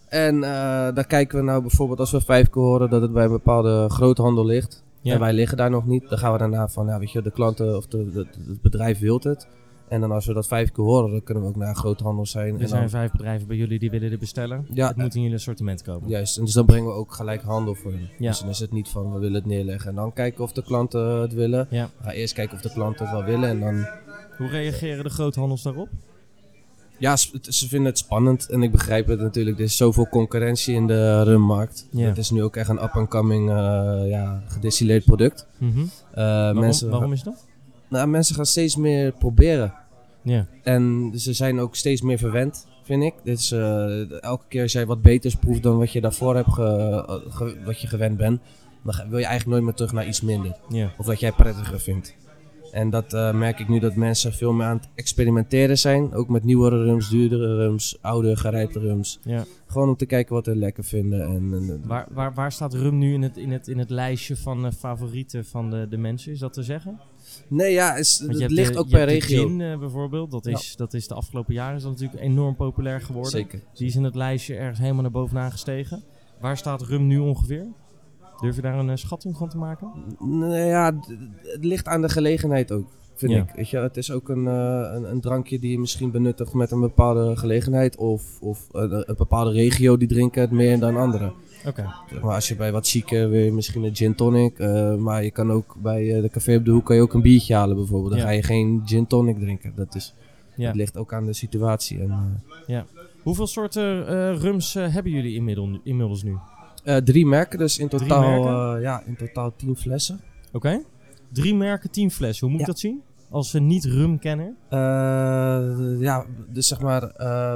En 0.09 0.35
eh, 0.35 0.41
daar 0.95 1.07
kijken 1.07 1.39
we 1.39 1.45
nou 1.45 1.61
bijvoorbeeld 1.61 1.99
als 2.01 2.11
we 2.11 2.21
vijf 2.21 2.51
keer 2.51 2.63
horen 2.63 2.91
dat 2.91 3.03
het 3.03 3.13
bij 3.13 3.25
een 3.25 3.31
bepaalde 3.31 3.89
groothandel 3.89 4.45
ligt. 4.47 4.84
Ja. 5.05 5.15
En 5.15 5.21
wij 5.21 5.33
liggen 5.33 5.57
daar 5.57 5.71
nog 5.71 5.87
niet. 5.87 6.09
Dan 6.09 6.19
gaan 6.19 6.33
we 6.33 6.39
daarna 6.39 6.69
van, 6.69 6.87
ja, 6.87 6.99
weet 6.99 7.11
je, 7.13 7.23
de 7.23 7.31
klanten 7.31 7.77
of 7.77 7.87
de, 7.87 8.11
de- 8.13 8.27
het 8.49 8.61
bedrijf 8.63 8.99
wil 8.99 9.21
het. 9.23 9.49
En 9.89 10.01
dan 10.01 10.13
als 10.13 10.27
we 10.27 10.33
dat 10.33 10.47
vijf 10.47 10.71
keer 10.73 10.85
horen, 10.85 11.11
dan 11.11 11.23
kunnen 11.23 11.43
we 11.43 11.49
ook 11.49 11.57
naar 11.57 11.75
groothandel 11.75 12.27
zijn. 12.27 12.55
Er 12.55 12.61
en 12.61 12.69
zijn 12.69 12.81
dan, 12.81 12.91
vijf 12.91 13.11
bedrijven 13.11 13.47
bij 13.47 13.57
jullie 13.57 13.79
die 13.79 13.91
willen 13.91 14.11
dit 14.11 14.19
bestellen. 14.19 14.67
Ja, 14.73 14.89
het 14.89 14.97
moet 14.97 15.15
in 15.15 15.21
jullie 15.23 15.37
assortiment 15.37 15.83
komen. 15.83 16.09
Juist, 16.09 16.39
en 16.39 16.45
dus 16.45 16.53
dan 16.55 16.65
brengen 16.67 16.87
we 16.87 16.93
ook 16.95 17.13
gelijk 17.15 17.43
handel 17.43 17.75
voor 17.75 17.91
hen. 17.93 18.09
Ja. 18.19 18.29
Dus 18.29 18.41
dan 18.41 18.49
is 18.49 18.59
het 18.59 18.73
niet 18.73 18.89
van, 18.89 19.13
we 19.13 19.19
willen 19.19 19.35
het 19.35 19.47
neerleggen 19.47 19.91
en 19.91 19.97
dan 19.97 20.13
kijken 20.13 20.45
of 20.45 20.53
de 20.53 20.63
klanten 20.63 21.21
het 21.21 21.33
willen. 21.33 21.67
Ja. 21.71 21.91
We 21.99 22.05
gaan 22.05 22.13
eerst 22.13 22.35
kijken 22.35 22.57
of 22.57 22.63
de 22.63 22.73
klanten 22.73 23.05
het 23.07 23.15
wel 23.15 23.25
willen 23.25 23.49
en 23.49 23.61
dan... 23.61 23.87
Hoe 24.37 24.49
reageren 24.49 25.05
de 25.05 25.11
groothandels 25.11 25.63
daarop? 25.63 25.89
Ja, 26.99 27.17
ze 27.17 27.69
vinden 27.69 27.85
het 27.89 27.99
spannend 27.99 28.49
en 28.49 28.63
ik 28.63 28.71
begrijp 28.71 29.07
het 29.07 29.21
natuurlijk. 29.21 29.59
Er 29.59 29.65
is 29.65 29.77
zoveel 29.77 30.09
concurrentie 30.09 30.75
in 30.75 30.87
de 30.87 31.23
rummarkt. 31.23 31.87
Het 32.09 32.19
is 32.19 32.31
nu 32.31 32.43
ook 32.43 32.57
echt 32.57 32.69
een 32.69 32.83
up-and-coming 32.83 33.51
eh, 33.51 34.09
ja, 34.09 34.43
gedistilleerd 34.49 35.05
product. 35.05 35.47
Mhm. 35.59 35.81
Eh, 35.81 35.87
Waarom, 36.15 36.59
mensen, 36.61 36.91
waarom 36.91 37.13
is 37.13 37.23
dat? 37.23 37.47
nou, 37.89 38.09
mensen 38.09 38.35
gaan 38.35 38.47
steeds 38.47 38.77
meer 38.77 39.13
proberen. 39.13 39.75
En 40.63 41.13
ze 41.17 41.33
zijn 41.33 41.61
ook 41.61 41.77
steeds 41.77 42.01
meer 42.03 42.19
verwend, 42.19 42.67
vind 42.85 43.03
ik. 43.03 43.15
Dus 43.25 43.51
eh, 43.53 44.23
elke 44.23 44.45
keer 44.49 44.63
als 44.63 44.73
jij 44.73 44.87
wat 44.87 45.03
beters 45.03 45.35
proeft 45.35 45.63
dan 45.63 45.79
wat 45.79 45.93
je 45.93 46.01
daarvoor 46.01 46.35
hebt 46.35 46.53
ge- 46.53 47.23
ge- 47.31 47.57
wat 47.65 47.81
je 47.81 47.87
gewend 47.87 48.17
bent, 48.17 48.41
dan 48.85 48.95
wil 49.09 49.19
je 49.19 49.25
eigenlijk 49.25 49.47
nooit 49.47 49.63
meer 49.63 49.75
terug 49.75 49.93
naar 49.93 50.07
iets 50.07 50.21
minder. 50.21 50.57
Of 50.99 51.07
dat 51.07 51.21
jij 51.21 51.33
prettiger 51.33 51.81
vindt. 51.81 52.15
En 52.75 52.91
dat 52.91 53.13
eh, 53.13 53.33
merk 53.33 53.59
ik 53.59 53.69
nu 53.69 53.79
dat 53.79 53.95
mensen 53.95 54.33
veel 54.33 54.53
meer 54.53 54.67
aan 54.67 54.77
het 54.77 54.89
experimenteren 54.95 55.79
zijn. 55.79 56.15
Ook 56.15 56.29
met 56.29 56.45
nieuwere 56.45 56.85
rums, 56.85 57.11
duurdere 57.11 57.57
rums, 57.57 57.99
oude 58.01 58.37
gerijpte 58.37 58.79
rums. 58.79 59.21
ja. 59.25 59.45
Gewoon 59.67 59.89
om 59.89 59.97
te 59.97 60.07
kijken 60.07 60.35
wat 60.35 60.45
ze 60.45 60.57
lekker 60.57 60.85
vinden. 60.85 61.23
En, 61.23 61.53
en, 61.53 61.83
Waar, 61.87 62.07
waar, 62.11 62.35
waar 62.35 62.53
staat 62.53 62.75
rum 62.75 62.99
nu 62.99 63.13
in 63.13 63.23
het, 63.23 63.37
in 63.37 63.53
het, 63.53 63.69
in 63.69 63.79
het 63.79 63.91
lijstje 63.91 64.37
van 64.37 64.73
favorieten 64.73 65.45
van 65.45 65.71
de, 65.71 65.87
de 65.89 65.97
mensen? 65.97 66.33
Is 66.33 66.39
dat 66.39 66.53
te 66.53 66.63
zeggen? 66.63 67.01
nee, 67.49 67.73
ja, 67.73 67.97
is, 67.97 68.19
het 68.19 68.39
hebt 68.39 68.53
ligt 68.53 68.77
ook 68.77 68.89
per 68.89 69.05
regio. 69.05 69.47
gin 69.47 69.61
eh, 69.61 69.79
bijvoorbeeld. 69.79 70.31
Dat 70.31 70.47
is, 70.47 70.77
dat 70.77 70.95
is 70.95 71.09
de 71.09 71.15
afgelopen 71.15 71.55
jaren 71.55 71.77
is 71.77 71.83
dat 71.83 71.91
natuurlijk 71.93 72.23
enorm 72.23 72.57
populair 72.57 73.01
geworden. 73.01 73.31
Zeker. 73.31 73.61
Die 73.75 73.87
is 73.87 73.97
in 73.97 74.05
het 74.05 74.15
lijstje 74.15 74.57
ergens 74.57 74.79
helemaal 74.79 75.03
naar 75.03 75.11
bovenaan 75.11 75.51
gestegen. 75.51 76.03
Waar 76.41 76.57
staat 76.57 76.83
rum 76.83 77.07
nu 77.07 77.19
ongeveer? 77.19 77.67
Durf 78.41 78.57
je 78.57 78.63
daar 78.63 78.79
een 78.79 78.91
eh, 78.91 78.97
schatting 78.97 79.37
van 79.37 79.49
te 79.49 79.59
maken? 79.59 79.89
Nou 80.19 80.55
ja, 80.57 80.95
het 81.43 81.65
ligt 81.65 81.87
aan 81.87 82.01
de 82.03 82.09
gelegenheid 82.09 82.73
ook, 82.73 82.87
vind 83.15 83.33
Ja. 83.33 83.39
ik. 83.43 83.53
Weet 83.57 83.69
je, 83.69 83.77
het 83.79 83.97
is 83.97 84.11
ook 84.11 84.29
een, 84.29 84.47
eh, 84.47 84.91
een, 84.95 85.11
een 85.11 85.21
drankje 85.21 85.59
die 85.59 85.71
je 85.71 85.79
misschien 85.79 86.11
benuttigt 86.11 86.55
met 86.55 86.71
een 86.71 86.81
bepaalde 86.81 87.37
gelegenheid. 87.37 87.97
Of, 87.97 88.41
of 88.41 88.69
een, 88.73 88.93
een 89.09 89.15
bepaalde 89.19 89.51
regio 89.51 89.97
die 89.97 90.09
drinken 90.09 90.41
het 90.41 90.51
meer 90.51 90.79
dan 90.79 90.97
anderen. 90.97 91.33
Oké. 91.67 91.83
Maar 92.23 92.35
als 92.35 92.49
je 92.49 92.57
bij 92.57 92.73
wat 92.73 92.89
chique 92.89 93.27
wil 93.29 93.41
je 93.41 93.53
misschien 93.53 93.83
een 93.85 93.97
gin 93.97 94.15
tonic. 94.15 94.59
eh, 94.59 94.95
maar 94.97 95.25
je 95.25 95.31
kan 95.31 95.51
ook 95.53 95.77
bij 95.83 96.15
eh, 96.17 96.23
de 96.23 96.29
café 96.31 96.57
op 96.57 96.65
de 96.65 96.71
hoek 96.71 96.85
kan 96.85 96.97
je 96.97 97.03
ook 97.03 97.15
een 97.15 97.23
biertje 97.23 97.55
halen 97.55 97.77
bijvoorbeeld. 97.77 98.11
Dan 98.11 98.21
Ja. 98.21 98.25
ga 98.27 98.31
je 98.33 98.43
geen 98.43 98.83
gin 98.85 99.07
tonic 99.07 99.39
drinken. 99.39 99.73
Dat, 99.77 99.95
is, 99.95 100.15
Ja. 100.57 100.67
dat 100.67 100.75
ligt 100.77 100.97
ook 100.97 101.13
aan 101.13 101.27
de 101.27 101.33
situatie. 101.33 102.01
En, 102.01 102.43
eh, 102.67 102.81
Hoeveel 103.23 103.47
soorten 103.47 104.07
eh, 104.09 104.37
rums 104.41 104.75
eh, 104.75 104.89
hebben 104.95 105.13
jullie 105.13 105.35
inmiddels, 105.35 105.79
inmiddels 105.83 106.23
nu? 106.23 106.37
Eh, 106.85 106.97
drie 106.97 107.27
merken, 107.27 107.59
dus 107.59 107.79
in 107.79 107.89
totaal, 107.89 108.77
eh, 108.77 108.83
ja, 108.83 109.03
in 109.07 109.17
totaal 109.17 109.53
tien 109.57 109.77
flessen. 109.77 110.21
Oké. 110.53 110.83
Drie 111.33 111.55
merken, 111.55 111.91
tien 111.91 112.11
flessen. 112.11 112.41
Hoe 112.47 112.51
moet 112.51 112.61
ik 112.61 112.67
Ja. 112.67 112.73
dat 112.73 112.81
zien? 112.81 113.03
Als 113.31 113.53
een 113.53 113.67
niet-rum-kenner. 113.67 114.53
Eh, 114.69 116.01
ja, 116.01 116.25
dus 116.53 116.69
zeg 116.69 116.81
maar, 116.81 117.01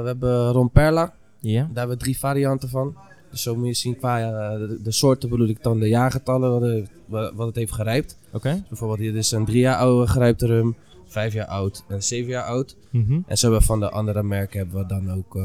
we 0.01 0.03
hebben 0.05 0.51
Romperla. 0.51 1.13
Ja. 1.39 1.59
Daar 1.61 1.69
hebben 1.77 1.97
we 1.97 2.03
drie 2.03 2.17
varianten 2.17 2.69
van. 2.69 2.95
Dus 3.31 3.41
zo 3.41 3.55
moet 3.55 3.67
je 3.67 3.73
zien 3.73 3.97
qua 3.97 4.17
de, 4.57 4.79
de 4.83 4.91
soorten 4.91 5.29
bedoel 5.29 5.47
ik 5.47 5.63
dan 5.63 5.79
de 5.79 5.87
jaargetallen 5.87 6.51
wat, 6.51 6.61
het- 6.61 7.33
wat 7.35 7.47
het 7.47 7.55
heeft 7.55 7.71
gerijpt. 7.71 8.17
Oké. 8.33 8.63
Bijvoorbeeld 8.69 8.99
hier 8.99 9.15
is 9.15 9.31
een 9.31 9.45
drie 9.45 9.59
jaar 9.59 9.77
oude 9.77 10.07
gerijpte 10.07 10.45
rum, 10.45 10.75
vijf 11.05 11.33
jaar 11.33 11.45
oud 11.47 11.83
en 11.87 12.03
zeven 12.03 12.29
jaar 12.29 12.43
oud. 12.43 12.75
Mhm. 12.91 13.19
En 13.27 13.37
zo 13.37 13.41
hebben 13.41 13.59
we 13.59 13.65
van 13.65 13.79
de 13.79 13.89
andere 13.89 14.23
merken 14.23 14.59
hebben 14.59 14.77
we 14.81 14.85
dan 14.87 15.11
ook 15.11 15.37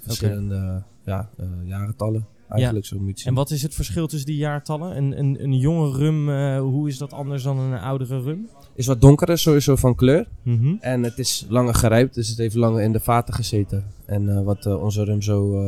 verschillende 0.00 0.82
ja, 1.04 1.28
eh, 1.38 1.46
jaargetallen. 1.64 2.26
Eigenlijk 2.52 2.86
zo 2.86 2.96
moet 2.96 3.04
je 3.04 3.10
het 3.10 3.20
zien. 3.20 3.28
En 3.28 3.34
wat 3.34 3.50
is 3.50 3.62
het 3.62 3.74
verschil 3.74 4.06
tussen 4.06 4.28
die 4.28 4.36
jaartallen? 4.36 4.96
Een, 4.96 5.18
een, 5.18 5.42
een 5.42 5.58
jonge 5.58 5.96
rum, 5.96 6.30
eh, 6.30 6.60
hoe 6.60 6.88
is 6.88 6.98
dat 6.98 7.12
anders 7.12 7.42
dan 7.42 7.58
een 7.58 7.78
oudere 7.78 8.20
rum? 8.20 8.48
is 8.74 8.86
wat 8.86 9.00
donkerder 9.00 9.38
sowieso 9.38 9.76
van 9.76 9.94
kleur. 9.94 10.26
Mhm. 10.42 10.74
En 10.80 11.02
het 11.02 11.18
is 11.18 11.46
langer 11.48 11.74
gerijpt, 11.74 12.14
dus 12.14 12.28
het 12.28 12.38
heeft 12.38 12.54
langer 12.54 12.82
in 12.82 12.92
de 12.92 13.00
vaten 13.00 13.34
gezeten. 13.34 13.84
En 14.06 14.28
eh, 14.28 14.42
wat 14.42 14.66
eh, 14.66 14.82
onze 14.82 15.04
rum 15.04 15.22
zo 15.22 15.62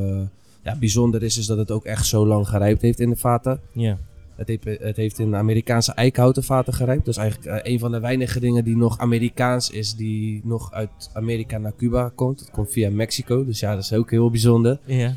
ja, 0.63 0.77
bijzonder 0.79 1.23
is, 1.23 1.39
is 1.39 1.47
dat 1.47 1.59
het 1.59 1.71
ook 1.71 1.85
echt 1.85 2.07
zo 2.07 2.27
lang 2.27 2.49
gerijpt 2.49 2.83
heeft 2.83 3.01
in 3.01 3.11
de 3.11 3.17
vaten. 3.17 3.61
Ja. 3.73 3.99
Het 4.37 4.49
heeft, 4.49 4.65
het 4.65 4.97
heeft 4.97 5.19
in 5.19 5.37
Amerikaanse 5.37 5.93
eikenhouten 5.93 6.45
vaten 6.45 6.73
gerijpt. 6.73 7.05
Dat 7.05 7.15
is 7.15 7.21
eigenlijk 7.21 7.67
een 7.67 7.79
van 7.79 7.93
de 7.93 8.01
weinige 8.01 8.41
dingen 8.41 8.65
die 8.65 8.77
nog 8.77 8.99
Amerikaans 8.99 9.71
is, 9.71 9.95
die 9.95 10.41
nog 10.45 10.73
uit 10.73 11.11
Amerika 11.13 11.59
naar 11.59 11.77
Cuba 11.77 12.13
komt. 12.15 12.41
Het 12.41 12.51
komt 12.51 12.73
via 12.73 12.91
Mexico, 12.91 13.45
dus 13.45 13.61
ja, 13.61 13.75
dat 13.75 13.85
is 13.85 13.93
ook 13.93 14.11
heel 14.11 14.31
bijzonder. 14.31 14.79
Ja. 14.85 15.15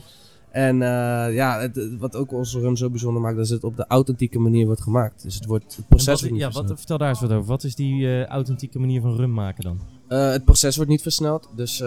En 0.58 0.82
eh, 0.82 1.36
ja, 1.36 1.60
het, 1.60 1.98
wat 2.00 2.16
ook 2.16 2.32
onze 2.32 2.60
rum 2.60 2.76
zo 2.76 2.90
bijzonder 2.90 3.22
maakt, 3.22 3.38
is 3.38 3.50
dat 3.50 3.62
het 3.62 3.72
op 3.72 3.76
de 3.76 3.86
authentieke 3.88 4.40
manier 4.40 4.66
wordt 4.66 4.82
gemaakt. 4.82 5.24
Dus 5.24 5.36
het, 5.36 5.46
wordt, 5.46 5.76
het 5.76 5.88
proces 5.88 6.22
wat, 6.22 6.38
ja, 6.38 6.52
wat, 6.52 6.72
vertel 6.76 6.98
daar 6.98 7.10
eens 7.10 7.22
wat 7.22 7.32
over. 7.32 7.48
Wat 7.48 7.64
is 7.64 7.76
die 7.76 8.08
eh, 8.08 8.26
authentieke 8.26 8.80
manier 8.80 9.02
van 9.02 9.16
rum 9.16 9.34
maken 9.34 9.64
dan? 9.64 9.80
Eh, 10.08 10.30
het 10.32 10.46
proces 10.46 10.76
wordt 10.76 10.92
niet 10.92 11.02
versneld. 11.02 11.50
Dus 11.56 11.80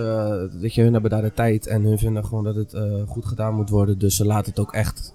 weet 0.61 0.75
je, 0.75 0.83
hun 0.83 0.93
hebben 0.93 1.11
daar 1.11 1.23
de 1.23 1.35
tijd 1.35 1.67
en 1.67 1.83
hun 1.83 1.99
vinden 1.99 2.25
gewoon 2.25 2.45
dat 2.45 2.55
het 2.55 2.75
goed 3.09 3.25
gedaan 3.25 3.55
moet 3.55 3.71
worden. 3.71 3.99
Dus 3.99 4.17
ze 4.17 4.27
laten 4.27 4.51
het 4.51 4.61
ook 4.61 4.73
echt 4.73 5.15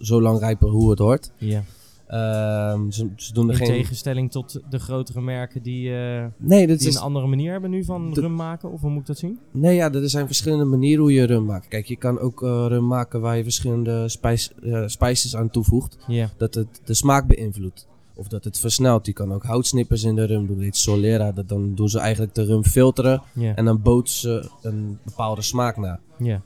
zo 0.00 0.22
lang 0.22 0.38
rijpen 0.38 0.68
hoe 0.68 0.90
het 0.90 0.98
hoort. 0.98 1.30
Ja. 1.36 1.62
Ehm, 2.06 2.90
ze, 2.90 3.08
ze 3.16 3.32
doen 3.32 3.44
er 3.46 3.50
In 3.52 3.56
geen... 3.58 3.66
tegenstelling 3.76 4.30
tot 4.30 4.60
de 4.70 4.78
grotere 4.78 5.20
merken 5.20 5.62
die, 5.62 5.94
eh, 5.96 6.24
Nee, 6.36 6.66
dit 6.66 6.78
die 6.78 6.88
is... 6.88 6.94
een 6.94 7.00
andere 7.02 7.26
manier 7.26 7.52
hebben 7.52 7.70
nu 7.70 7.84
van 7.84 8.12
De- 8.12 8.20
rum 8.20 8.34
maken? 8.34 8.70
Of 8.72 8.80
hoe 8.80 8.90
moet 8.90 9.00
ik 9.00 9.06
dat 9.06 9.18
zien? 9.18 9.38
nee 9.50 9.74
ja, 9.74 9.92
er 9.92 10.10
zijn 10.10 10.26
verschillende 10.26 10.64
manieren 10.64 11.00
hoe 11.02 11.12
je 11.12 11.24
rum 11.24 11.44
maakt. 11.44 11.68
Kijk, 11.68 11.86
je 11.86 11.96
kan 11.96 12.18
ook 12.18 12.42
eh, 12.42 12.64
rum 12.68 12.86
maken 12.86 13.20
waar 13.20 13.36
je 13.36 13.42
verschillende 13.42 14.08
spijs, 14.08 14.52
eh, 14.62 14.82
spices 14.86 15.36
aan 15.36 15.50
toevoegt. 15.50 15.96
Dat 16.36 16.54
het 16.54 16.80
de 16.84 16.94
smaak 16.94 17.26
beïnvloedt. 17.26 17.86
Of 18.14 18.28
dat 18.28 18.44
het 18.44 18.58
versnelt. 18.58 19.06
Je 19.06 19.12
kan 19.12 19.32
ook 19.32 19.42
houtsnippers 19.44 20.02
in 20.02 20.14
de 20.14 20.24
rum 20.24 20.46
doen. 20.46 20.54
Dat 20.56 20.64
heet 20.64 20.76
solera. 20.76 21.32
Dat 21.32 21.48
dan 21.48 21.74
doen 21.74 21.88
ze 21.88 21.98
eigenlijk 21.98 22.34
de 22.34 22.44
rum 22.44 22.64
filteren. 22.64 23.22
En 23.54 23.64
dan 23.64 23.82
bootsen 23.82 24.42
ze 24.42 24.50
een 24.68 24.98
bepaalde 25.04 25.42
smaak 25.42 25.76
na. 25.76 26.00
ja. 26.18 26.42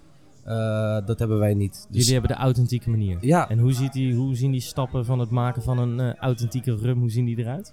Dat 1.06 1.18
hebben 1.18 1.38
wij 1.38 1.54
niet. 1.54 1.72
Dus, 1.72 1.98
Jullie 1.98 2.12
hebben 2.12 2.30
de 2.30 2.42
authentieke 2.42 2.90
manier. 2.90 3.18
ja, 3.20 3.48
En 3.48 3.58
hoe, 3.58 3.72
ziet 3.72 3.92
die, 3.92 4.14
hoe 4.14 4.36
zien 4.36 4.50
die 4.50 4.60
stappen 4.60 5.04
van 5.04 5.18
het 5.18 5.30
maken 5.30 5.62
van 5.62 5.78
een 5.78 6.00
eh, 6.00 6.14
authentieke 6.14 6.76
rum, 6.76 6.98
hoe 6.98 7.10
zien 7.10 7.24
die 7.24 7.38
eruit? 7.38 7.72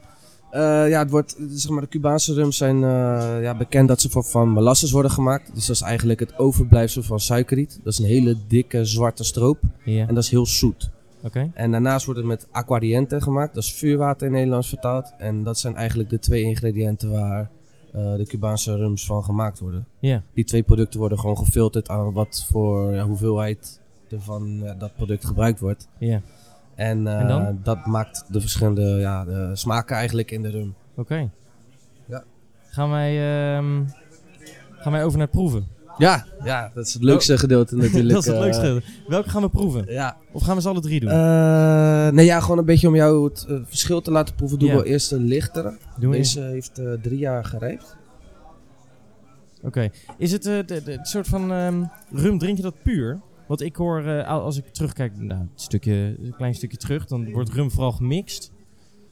Eh, 0.52 0.62
ja, 0.90 1.00
het 1.00 1.10
wordt, 1.10 1.38
zeg 1.50 1.72
maar, 1.72 1.82
de 1.82 1.88
Cubaanse 1.88 2.34
rums 2.34 2.58
zijn 2.58 2.76
eh, 2.76 3.42
ja, 3.42 3.56
bekend 3.58 3.88
dat 3.88 4.02
ze 4.02 4.10
voor, 4.10 4.24
van 4.24 4.50
molasses 4.50 4.92
worden 4.92 5.12
gemaakt. 5.12 5.54
Dus 5.54 5.66
dat 5.66 5.76
is 5.76 5.82
eigenlijk 5.82 6.20
het 6.20 6.38
overblijfsel 6.38 7.04
van 7.04 7.20
suikerriet. 7.20 7.80
Dat 7.84 7.94
is 7.94 8.00
een 8.00 8.06
hele 8.06 8.36
dikke 8.48 8.86
zwarte 8.86 9.24
stroop 9.24 9.60
en 9.86 10.14
dat 10.14 10.24
is 10.24 10.30
heel 10.30 10.46
zoet. 10.46 10.90
Oké. 11.24 11.52
En 11.54 11.72
daarnaast 11.72 12.06
wordt 12.06 12.20
het 12.20 12.30
met 12.30 12.48
aquariënte 12.52 13.22
gemaakt. 13.22 13.54
Dat 13.54 13.64
is 13.64 13.74
vuurwater 13.74 14.28
in 14.28 14.34
Nederlands 14.34 14.70
vertaald. 14.70 15.14
En 15.18 15.44
dat 15.44 15.60
zijn 15.60 15.76
eigenlijk 15.76 16.10
de 16.10 16.20
twee 16.20 16.44
ingrediënten 16.44 17.12
waar 17.12 17.42
eh, 17.42 17.48
de 17.92 18.26
Cubaanse 18.28 18.76
rums 18.76 19.06
van 19.06 19.24
gemaakt 19.24 19.60
worden. 19.60 19.88
Ja. 20.00 20.24
Die 20.34 20.44
twee 20.44 20.64
producten 20.64 21.00
worden 21.00 21.20
gewoon 21.20 21.38
gefilterd 21.38 21.90
aan 21.90 22.14
wat 22.14 22.46
voor 22.50 22.94
ja, 22.94 23.04
hoeveelheid 23.04 23.82
er 24.10 24.22
van 24.22 24.64
eh, 24.64 24.80
dat 24.80 24.96
product 24.96 25.26
gebruikt 25.26 25.60
wordt. 25.60 25.88
Ja. 25.98 26.22
En, 26.76 27.08
eh, 27.08 27.20
En 27.20 27.60
dat 27.64 27.86
maakt 27.86 28.26
de 28.34 28.42
verschillende 28.42 28.82
ja, 28.82 29.26
de 29.26 29.50
smaken 29.54 29.96
eigenlijk 29.96 30.32
in 30.32 30.42
de 30.42 30.50
rum. 30.50 30.76
Oké. 30.96 31.30
Ja. 32.06 32.24
Gaan 32.70 32.90
wij, 32.90 33.12
ehm, 33.56 33.84
gaan 34.72 34.92
wij 34.92 35.04
over 35.04 35.18
naar 35.18 35.28
het 35.28 35.36
proeven? 35.36 35.68
Ja, 35.98 36.26
ja, 36.44 36.72
dat 36.74 36.86
is 36.86 36.94
het 36.94 37.04
leukste 37.04 37.38
gedeelte 37.38 37.76
natuurlijk. 37.78 38.10
dat 38.10 38.20
is 38.20 38.26
het 38.26 38.36
eh, 38.36 38.42
leukste. 38.42 38.82
Welke 39.08 39.30
gaan 39.30 39.42
we 39.42 39.50
proeven? 39.50 39.86
Ja. 39.92 40.18
Of 40.32 40.44
gaan 40.44 40.56
we 40.56 40.62
ze 40.62 40.70
alle 40.70 40.82
drie 40.82 41.00
doen? 41.00 41.10
Eh, 41.10 42.08
nee, 42.10 42.26
ja, 42.26 42.40
gewoon 42.40 42.58
een 42.58 42.66
beetje 42.66 42.88
om 42.88 42.96
jou 42.96 43.24
het 43.30 43.46
eh, 43.50 43.56
verschil 43.66 44.02
te 44.02 44.12
laten 44.12 44.36
proeven. 44.36 44.60
Doe 44.60 44.68
Ja. 44.68 44.74
wel 44.74 44.84
eerst 44.84 45.10
de 45.10 45.20
lichtere. 45.20 45.78
doen 46.00 46.10
we 46.12 46.18
Deze 46.18 46.42
heeft 46.42 46.82
drie 47.02 47.18
jaar 47.18 47.46
gerijpt. 47.46 47.96
Oké. 49.62 49.90
Is 50.18 50.32
het 50.32 50.44
het 50.68 51.00
soort 51.08 51.28
van 51.28 51.52
ehm, 51.52 51.84
rum, 52.12 52.38
drink 52.38 52.58
je 52.58 52.64
dat 52.64 52.82
puur? 52.84 53.20
Want 53.48 53.62
ik 53.62 53.76
hoor, 53.76 54.24
al- 54.24 54.42
als 54.42 54.58
ik 54.58 54.66
terugkijk, 54.68 55.18
nou, 55.18 55.42
een, 55.42 55.50
stukje, 55.56 55.94
een 56.24 56.34
klein 56.38 56.56
stukje 56.56 56.78
terug, 56.78 57.06
dan 57.06 57.32
wordt 57.32 57.50
rum 57.50 57.72
vooral 57.72 57.92
gemixt. 57.92 58.52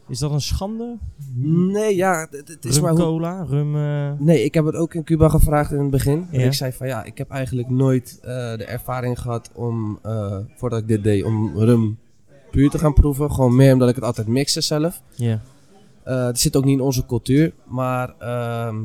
Is 0.08 0.20
dat 0.20 0.32
een 0.32 0.42
schande? 0.42 0.98
Nee, 1.44 1.96
ja, 1.96 2.28
het, 2.32 2.66
is 2.66 2.74
rum 2.74 2.84
maar 2.84 2.92
hoe... 2.92 3.02
cola, 3.02 3.44
rum... 3.44 3.76
eh, 3.76 4.12
Nee, 4.20 4.44
ik 4.44 4.54
heb 4.54 4.66
het 4.66 4.76
ook 4.76 4.94
in 4.94 5.04
Cuba 5.04 5.30
gevraagd 5.30 5.72
in 5.72 5.80
het 5.80 5.90
begin. 5.90 6.28
En 6.32 6.40
ik 6.40 6.54
zei 6.54 6.72
van 6.72 6.88
ja, 6.88 7.04
ik 7.04 7.18
heb 7.18 7.30
eigenlijk 7.30 7.70
nooit 7.70 8.20
eh, 8.22 8.28
de 8.58 8.66
ervaring 8.66 9.20
gehad 9.20 9.52
om, 9.54 10.00
eh, 10.02 10.38
voordat 10.56 10.80
ik 10.80 10.88
dit 10.88 11.04
deed, 11.04 11.24
om 11.24 11.58
rum 11.58 11.98
puur 12.52 12.70
te 12.70 12.78
gaan 12.78 12.94
proeven. 12.94 13.32
Gewoon 13.32 13.56
meer 13.56 13.74
omdat 13.74 13.90
ik 13.90 13.96
het 13.96 14.04
altijd 14.04 14.28
mixte 14.28 14.62
zelf. 14.62 15.02
Ja. 15.16 15.42
Het 16.04 16.40
zit 16.40 16.56
ook 16.56 16.66
niet 16.66 16.78
in 16.78 16.84
onze 16.84 17.06
cultuur, 17.06 17.54
maar 17.68 18.14
ehm, 18.20 18.76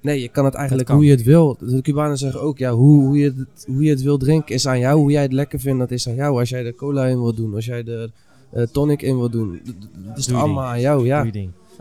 nee, 0.00 0.20
je 0.20 0.28
kan 0.28 0.44
het 0.44 0.54
eigenlijk 0.54 0.88
kan. 0.88 0.96
hoe 0.96 1.04
je 1.04 1.10
het 1.10 1.22
wil. 1.22 1.56
De 1.60 1.82
Cubanen 1.82 2.18
zeggen 2.18 2.40
ook, 2.40 2.58
ja, 2.58 2.72
hoe, 2.72 3.04
hoe, 3.04 3.18
je 3.18 3.24
het, 3.24 3.64
hoe 3.66 3.82
je 3.82 3.90
het 3.90 4.02
wil 4.02 4.18
drinken 4.18 4.54
is 4.54 4.66
aan 4.66 4.78
jou. 4.78 4.98
Hoe 5.00 5.10
jij 5.10 5.22
het 5.22 5.32
lekker 5.32 5.60
vindt, 5.60 5.78
dat 5.78 5.90
is 5.90 6.08
aan 6.08 6.14
jou. 6.14 6.38
Als 6.38 6.48
jij 6.48 6.66
er 6.66 6.74
cola 6.74 7.06
in 7.06 7.20
wil 7.20 7.34
doen, 7.34 7.54
als 7.54 7.66
jij 7.66 7.84
er 7.84 8.10
eh, 8.52 8.62
tonic 8.62 9.02
in 9.02 9.16
wil 9.18 9.30
doen, 9.30 9.60
het 10.08 10.18
is 10.18 10.32
allemaal 10.32 10.64
aan 10.64 10.80
jou, 10.80 11.06
ja. 11.06 11.26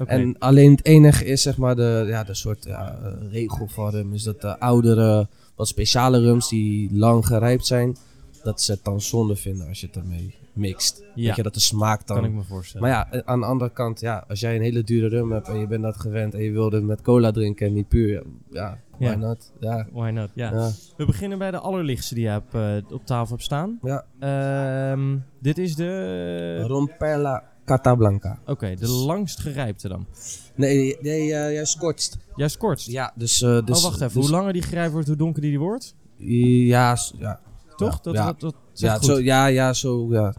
En 0.05 0.35
alleen 0.37 0.71
het 0.71 0.85
enige 0.85 1.25
is, 1.25 1.41
zeg 1.41 1.57
maar, 1.57 1.75
de, 1.75 2.05
ja, 2.07 2.23
de 2.23 2.33
soort 2.33 2.65
ja, 2.65 2.99
eh, 3.03 3.31
regel 3.31 3.67
van 3.67 3.89
rum 3.89 4.13
is 4.13 4.23
dat 4.23 4.41
de 4.41 4.59
oudere, 4.59 5.27
wat 5.55 5.67
speciale 5.67 6.19
rums 6.19 6.49
die 6.49 6.89
lang 6.93 7.25
gerijpt 7.25 7.65
zijn, 7.65 7.97
dat 8.43 8.61
ze 8.61 8.71
het 8.71 8.83
dan 8.83 9.01
zonde 9.01 9.35
vinden 9.35 9.67
als 9.67 9.81
je 9.81 9.87
het 9.87 9.95
ermee 9.95 10.35
mixt. 10.53 11.03
Ja. 11.15 11.25
Weet 11.27 11.35
je, 11.35 11.43
dat 11.43 11.53
de 11.53 11.59
smaak 11.59 12.07
dan... 12.07 12.17
kan 12.17 12.25
ik 12.25 12.31
me 12.31 12.43
voorstellen. 12.43 12.87
Maar 12.87 12.95
ja, 12.95 13.11
eh, 13.11 13.21
aan 13.25 13.39
de 13.39 13.45
andere 13.45 13.71
kant, 13.71 13.99
ja, 13.99 14.23
als 14.27 14.39
jij 14.39 14.55
een 14.55 14.61
hele 14.61 14.83
dure 14.83 15.07
rum 15.07 15.31
hebt 15.31 15.47
en 15.47 15.59
je 15.59 15.67
bent 15.67 15.83
dat 15.83 15.99
gewend 15.99 16.33
en 16.33 16.43
je 16.43 16.51
wilde 16.51 16.75
het 16.75 16.85
met 16.85 17.01
cola 17.01 17.31
drinken 17.31 17.67
en 17.67 17.73
niet 17.73 17.87
puur, 17.87 18.23
ja, 18.51 18.79
why 18.97 19.05
Ja. 19.05 19.15
not? 19.15 19.51
Ja, 19.59 19.87
Why 19.91 20.09
not? 20.09 20.29
Ja. 20.33 20.51
ja. 20.51 20.71
We 20.97 21.05
beginnen 21.05 21.37
bij 21.37 21.51
de 21.51 21.59
allerlichtste 21.59 22.13
die 22.15 22.23
je 22.23 22.29
hebt, 22.29 22.53
eh, 22.53 22.93
op 22.93 23.05
tafel 23.05 23.29
hebt 23.29 23.43
staan. 23.43 23.79
Ja. 23.81 24.05
Ehm, 24.19 25.17
dit 25.39 25.57
is 25.57 25.75
de... 25.75 26.61
Ron 26.67 26.91
Perla 26.97 27.43
Catablanca. 27.65 28.39
Oké, 28.45 28.75
de 28.75 28.87
langst 28.87 29.39
gerijpte 29.39 29.87
dan. 29.87 30.07
Nee, 30.55 30.97
nee 31.01 31.33
eh, 31.33 31.53
jij 31.53 31.65
scortst. 31.65 32.17
Jij 32.35 32.47
scortst. 32.47 32.87
Ja, 32.87 33.13
dus... 33.15 33.37
dus 33.39 33.49
oh, 33.77 33.83
wacht 33.83 34.01
even. 34.01 34.13
dus- 34.13 34.13
Hoe 34.13 34.29
langer 34.29 34.53
die 34.53 34.61
gerijpt 34.61 34.91
wordt, 34.91 35.07
hoe 35.07 35.15
donkerder 35.15 35.49
die 35.49 35.59
wordt? 35.59 35.95
Ja, 36.17 36.97
ja. 37.17 37.39
Toch? 37.79 37.99
Ja, 38.03 38.25
dat, 38.25 38.39
dat, 38.39 38.39
dat 38.39 38.55
Ja, 38.73 38.95
goed. 38.95 39.05
zo, 39.05 39.19
ja, 39.19 39.45
ja, 39.45 39.73
zo, 39.73 40.07
ja. 40.11 40.33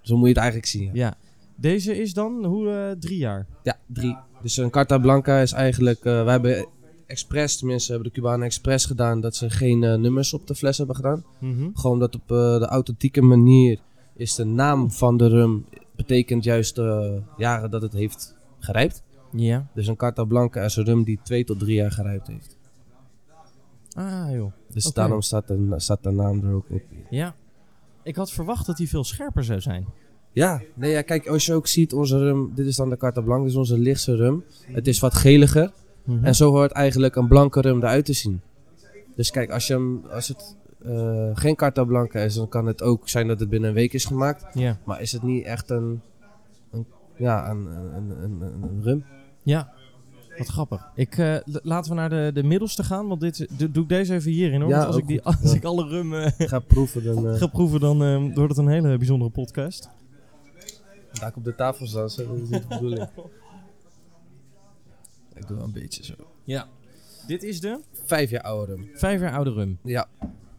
Zo 0.00 0.14
moet 0.16 0.22
je 0.22 0.28
het 0.28 0.36
eigenlijk 0.36 0.66
zien. 0.66 0.90
Ja. 0.92 1.14
Deze 1.56 2.00
is 2.00 2.14
dan, 2.14 2.44
hoe, 2.44 2.70
eh, 2.70 2.98
drie 2.98 3.18
jaar? 3.18 3.46
ja 3.62 3.78
drie. 3.86 4.16
Dus 4.42 4.56
een 4.56 4.70
Carta 4.70 4.98
Blanca 4.98 5.38
is 5.38 5.52
eigenlijk... 5.52 6.04
eh 6.04 6.24
wij 6.24 6.32
hebben 6.32 6.66
expres, 7.06 7.56
tenminste 7.56 7.92
hebben 7.92 8.12
de 8.12 8.20
Cubanen 8.20 8.46
expres 8.46 8.84
gedaan... 8.84 9.20
dat 9.20 9.36
ze 9.36 9.50
geen 9.50 9.84
eh, 9.84 9.94
nummers 9.94 10.32
op 10.34 10.46
de 10.46 10.54
fles 10.54 10.78
hebben 10.78 10.96
gedaan. 10.96 11.24
Mhm. 11.38 11.68
Gewoon 11.74 11.98
dat 11.98 12.14
op 12.14 12.22
eh, 12.22 12.58
de 12.58 12.66
authentieke 12.66 13.22
manier 13.22 13.78
is 14.14 14.34
de 14.34 14.44
naam 14.44 14.90
van 14.90 15.16
de 15.16 15.28
rum... 15.28 15.64
betekent 15.96 16.44
juist 16.44 16.74
de 16.74 17.20
jaren 17.36 17.70
dat 17.70 17.82
het 17.82 17.92
heeft 17.92 18.34
gerijpt. 18.58 19.02
Ja. 19.32 19.68
Dus 19.74 19.86
een 19.86 19.96
Carta 19.96 20.24
Blanca 20.24 20.62
is 20.62 20.76
een 20.76 20.84
rum 20.84 21.04
die 21.04 21.20
twee 21.22 21.44
tot 21.44 21.58
drie 21.58 21.74
jaar 21.74 21.92
gerijpt 21.92 22.26
heeft. 22.26 22.56
Ah, 23.92 24.30
joh. 24.32 24.52
Dus 24.72 24.92
daarom 24.92 25.20
staat 25.20 25.48
de, 25.48 25.74
staat 25.76 26.02
de 26.02 26.10
naam 26.10 26.44
er 26.44 26.54
ook 26.54 26.66
op. 26.70 26.82
Ja. 27.10 27.34
Ik 28.02 28.16
had 28.16 28.30
verwacht 28.30 28.66
dat 28.66 28.76
die 28.76 28.88
veel 28.88 29.04
scherper 29.04 29.44
zou 29.44 29.60
zijn. 29.60 29.86
Ja, 30.32 30.62
nee, 30.74 30.90
ja, 30.92 31.02
kijk, 31.02 31.28
als 31.28 31.46
je 31.46 31.54
ook 31.54 31.66
ziet, 31.66 31.92
onze 31.92 32.18
rum, 32.18 32.52
dit 32.54 32.66
is 32.66 32.76
dan 32.76 32.88
de 32.90 32.96
Carta 32.96 33.20
Blanca, 33.20 33.42
dit 33.42 33.52
is 33.52 33.58
onze 33.58 33.78
lichtste 33.78 34.16
rum. 34.16 34.44
Het 34.66 34.86
is 34.86 34.98
wat 35.00 35.14
geliger 35.14 35.72
Mhm. 36.04 36.24
en 36.24 36.34
zo 36.34 36.50
hoort 36.50 36.72
eigenlijk 36.72 37.16
een 37.16 37.28
blanke 37.28 37.60
rum 37.60 37.78
eruit 37.78 38.04
te 38.04 38.12
zien. 38.12 38.40
Dus 39.16 39.30
kijk, 39.30 39.50
als, 39.50 39.66
je 39.66 39.72
hem, 39.72 40.04
als 40.10 40.28
het 40.28 40.56
eh, 40.84 41.30
geen 41.34 41.56
Carta 41.56 41.84
Blanca 41.84 42.20
is, 42.20 42.34
dan 42.34 42.48
kan 42.48 42.66
het 42.66 42.82
ook 42.82 43.08
zijn 43.08 43.26
dat 43.26 43.40
het 43.40 43.48
binnen 43.48 43.68
een 43.68 43.74
week 43.74 43.92
is 43.92 44.04
gemaakt. 44.04 44.46
Ja. 44.54 44.78
Maar 44.84 45.00
is 45.00 45.12
het 45.12 45.22
niet 45.22 45.44
echt 45.44 45.70
een, 45.70 46.00
een 46.72 46.86
ja, 47.16 47.50
een, 47.50 47.66
een, 47.66 48.10
een, 48.22 48.42
een 48.62 48.82
rum? 48.82 49.04
Ja. 49.42 49.72
Wat 50.40 50.48
grappig. 50.48 50.90
Ik, 50.94 51.18
eh, 51.18 51.36
laten 51.44 51.90
we 51.90 51.96
naar 51.96 52.10
de, 52.10 52.30
de 52.34 52.42
middelste 52.42 52.84
gaan, 52.84 53.08
want 53.08 53.20
dit 53.20 53.46
do- 53.58 53.70
doe 53.70 53.82
ik 53.82 53.88
deze 53.88 54.14
even 54.14 54.30
hierin 54.30 54.60
hoor. 54.60 54.70
Ja, 54.70 54.76
want 54.76 54.86
als 54.88 54.96
ik, 54.96 55.06
die, 55.06 55.22
als 55.30 55.36
Ja. 55.42 55.54
ik 55.54 55.64
alle 55.64 55.88
rum 55.88 56.14
eh, 56.14 56.32
Ga 56.48 56.58
proeven, 56.58 57.04
dan 57.04 57.28
eh 57.28 57.34
ga 57.38 57.46
proeven, 57.46 57.80
dan 57.80 57.98
wordt 58.34 58.56
het 58.56 58.58
een 58.66 58.68
hele 58.72 58.96
bijzondere 58.96 59.30
podcast. 59.30 59.88
ga 61.12 61.26
ik 61.26 61.36
op 61.36 61.44
de 61.44 61.54
tafel 61.54 61.86
staan. 61.86 62.10
zo, 62.10 62.26
Dat 62.26 62.36
is 62.42 62.48
niet 62.48 62.62
de 62.62 62.68
bedoeling. 62.68 63.08
Ik 65.34 65.46
doe 65.46 65.56
wel 65.56 65.66
een 65.66 65.72
beetje 65.72 66.04
zo. 66.04 66.14
Ja. 66.44 66.68
Dit 67.26 67.42
is 67.42 67.60
de 67.60 67.80
Vijf 68.04 68.30
jaar 68.30 68.42
oude 68.42 68.74
rum. 68.74 68.88
vijf 68.94 69.20
jaar 69.20 69.32
oude 69.34 69.50
rum. 69.52 69.78
Ja. 69.84 70.08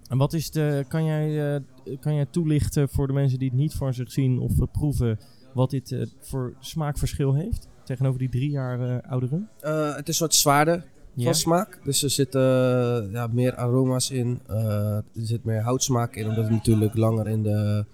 En 0.09 0.17
wat 0.17 0.33
is 0.33 0.51
de, 0.51 0.85
kan 0.87 1.05
jij 1.05 1.61
kan 1.99 2.15
jij 2.15 2.25
toelichten 2.25 2.89
voor 2.89 3.07
de 3.07 3.13
mensen 3.13 3.39
die 3.39 3.49
het 3.49 3.57
niet 3.57 3.73
voor 3.73 3.93
zich 3.93 4.11
zien 4.11 4.39
of 4.39 4.51
proeven, 4.71 5.19
wat 5.53 5.69
dit 5.69 6.07
voor 6.19 6.53
smaakverschil 6.59 7.33
heeft 7.33 7.67
tegenover 7.91 8.19
die 8.19 8.29
drie 8.29 8.49
jaar 8.49 8.79
eh, 8.79 9.11
oude 9.11 9.27
rum? 9.27 9.47
Eh, 9.59 9.95
het 9.95 9.99
is 9.99 10.07
een 10.07 10.13
soort 10.13 10.35
zwaarder 10.35 10.83
van 11.17 11.35
smaak. 11.35 11.79
Dus 11.83 12.03
er 12.03 12.09
zitten 12.09 12.41
eh, 12.41 13.11
ja, 13.11 13.27
meer 13.27 13.55
aroma's 13.55 14.09
in. 14.09 14.39
Er 14.47 15.03
zit 15.13 15.43
meer 15.43 15.61
houtsmaak 15.61 16.15
in, 16.15 16.27
omdat 16.27 16.43
het 16.43 16.53
natuurlijk 16.53 16.95
langer 16.95 17.27
in 17.27 17.43
de... 17.43 17.85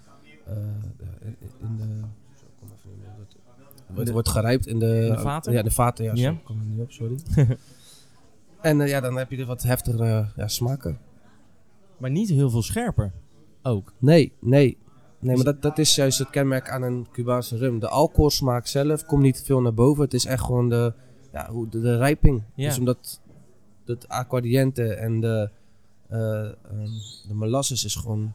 in 1.60 1.76
de 1.76 2.02
in 3.88 4.04
het 4.04 4.10
wordt, 4.10 4.28
gerijpt 4.28 4.66
in 4.66 4.78
de... 4.78 5.06
in 5.06 5.12
de 5.12 5.18
vaten? 5.18 5.52
Ja, 5.52 5.62
de 5.62 5.70
vaten. 5.70 6.16
Ja, 6.16 6.34
kom 6.44 6.58
er 6.58 6.66
niet 6.66 6.80
op, 6.80 6.92
sorry. 6.92 7.18
en 8.60 8.78
ja, 8.78 9.00
dan 9.00 9.16
heb 9.16 9.30
je 9.30 9.36
er 9.36 9.46
wat 9.46 9.62
heftigere 9.62 10.28
ja, 10.36 10.48
smaken. 10.48 10.98
Maar 11.96 12.10
niet 12.10 12.28
heel 12.28 12.50
veel 12.50 12.62
scherper. 12.62 13.12
Ook. 13.62 13.92
Nee, 13.98 14.32
nee. 14.40 14.78
Nee, 15.20 15.36
maar 15.36 15.44
dat, 15.44 15.62
dat 15.62 15.78
is 15.78 15.94
juist 15.94 16.18
het 16.18 16.30
kenmerk 16.30 16.70
aan 16.70 16.82
een 16.82 17.06
Cubaanse 17.12 17.56
rum. 17.56 17.78
De 17.78 17.88
alcoholsmaak 17.88 18.66
zelf 18.66 19.04
komt 19.04 19.22
niet 19.22 19.42
veel 19.44 19.60
naar 19.60 19.74
boven. 19.74 20.04
Het 20.04 20.14
is 20.14 20.24
echt 20.24 20.44
gewoon 20.44 20.68
de, 20.68 20.92
ja, 21.32 21.50
hoe, 21.50 21.68
de, 21.68 21.80
de 21.80 21.96
rijping. 21.96 22.42
Ja. 22.54 22.68
Dus 22.68 22.78
omdat 22.78 23.20
het 23.84 24.08
aquadiente 24.08 24.94
en 24.94 25.20
de, 25.20 25.50
ehm, 26.08 26.52
de 27.28 27.34
molasses 27.34 27.84
is 27.84 27.94
gewoon 27.94 28.32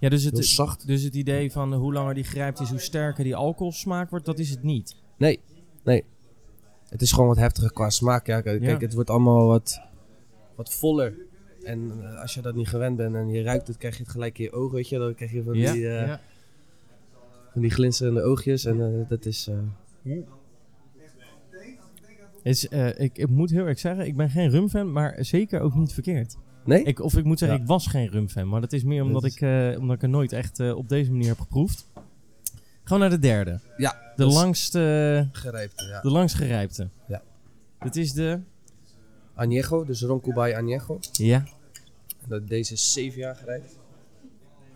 Ja, 0.00 0.08
dus 0.08 0.22
heel 0.22 0.32
het, 0.32 0.46
zacht. 0.46 0.86
dus 0.86 1.02
het 1.02 1.14
idee 1.14 1.52
van 1.52 1.74
hoe 1.74 1.92
langer 1.92 2.14
die 2.14 2.24
grijpt 2.24 2.60
is, 2.60 2.70
hoe 2.70 2.78
sterker 2.78 3.24
die 3.24 3.36
alcoholsmaak 3.36 4.10
wordt, 4.10 4.24
dat 4.26 4.38
is 4.38 4.50
het 4.50 4.62
niet. 4.62 4.96
Nee, 5.16 5.40
nee. 5.84 6.04
Het 6.88 7.02
is 7.02 7.12
gewoon 7.12 7.28
wat 7.28 7.36
heftiger 7.36 7.72
qua 7.72 7.90
smaak. 7.90 8.26
Ja, 8.26 8.40
kijk, 8.40 8.60
Ja. 8.60 8.66
kijk, 8.66 8.80
het 8.80 8.94
wordt 8.94 9.10
allemaal 9.10 9.46
wat, 9.46 9.80
wat 10.54 10.72
voller. 10.74 11.14
En 11.68 11.92
eh, 12.02 12.20
als 12.20 12.34
je 12.34 12.40
dat 12.42 12.54
niet 12.54 12.68
gewend 12.68 12.96
bent 12.96 13.14
en 13.14 13.28
je 13.28 13.42
ruikt 13.42 13.66
het, 13.68 13.76
krijg 13.76 13.96
je 13.96 14.02
het 14.02 14.12
gelijk 14.12 14.38
in 14.38 14.44
je 14.44 14.52
ogen, 14.52 14.74
weet 14.74 14.88
je. 14.88 14.98
Dan 14.98 15.14
krijg 15.14 15.32
je 15.32 15.42
van, 15.42 15.54
Ja, 15.54 15.72
die, 15.72 15.88
eh, 15.88 16.06
ja. 16.06 16.20
van 17.52 17.62
die 17.62 17.70
glinsterende 17.70 18.22
oogjes. 18.22 18.64
En 18.64 18.80
eh, 19.00 19.08
dat 19.08 19.24
is... 19.26 19.48
eh, 19.48 20.12
Is, 22.42 22.68
eh, 22.68 22.98
ik, 23.00 23.18
ik 23.18 23.28
moet 23.28 23.50
heel 23.50 23.66
erg 23.66 23.78
zeggen, 23.78 24.06
ik 24.06 24.16
ben 24.16 24.30
geen 24.30 24.50
rumfan, 24.50 24.92
maar 24.92 25.16
zeker 25.24 25.60
ook 25.60 25.74
niet 25.74 25.92
verkeerd. 25.92 26.36
nee? 26.64 26.82
Ik, 26.82 27.00
of 27.00 27.16
ik 27.16 27.24
moet 27.24 27.38
zeggen, 27.38 27.56
Ja. 27.56 27.62
ik 27.62 27.68
was 27.68 27.86
geen 27.86 28.08
rumfan, 28.08 28.48
maar 28.48 28.60
dat 28.60 28.72
is 28.72 28.84
meer 28.84 29.02
omdat, 29.02 29.22
Dat 29.22 29.30
is- 29.30 29.36
ik, 29.36 29.42
eh, 29.42 29.78
omdat 29.80 29.96
ik 29.96 30.02
er 30.02 30.08
nooit 30.08 30.32
echt 30.32 30.60
eh, 30.60 30.76
op 30.76 30.88
deze 30.88 31.10
manier 31.10 31.28
heb 31.28 31.38
geproefd. 31.40 31.86
Gewoon 32.84 33.00
naar 33.00 33.10
de 33.10 33.18
derde. 33.18 33.60
Ja, 33.76 33.90
De 34.16 34.22
dat 34.24 34.32
langste, 34.32 35.28
gerijpte, 35.32 35.84
ja. 35.84 36.00
de 36.00 36.10
langst 36.10 36.34
gerijpte. 36.34 36.88
Ja. 37.08 37.22
Dit 37.80 37.96
is 37.96 38.12
de... 38.12 38.40
Añejo, 39.34 39.84
dus 39.86 40.02
Roncubay 40.02 40.52
Añejo. 40.54 40.98
Ja. 41.12 41.44
Dat- 42.28 42.48
Deze 42.48 42.72
is 42.72 42.92
7 42.92 43.18
jaar 43.18 43.36
gerijpt. 43.36 43.78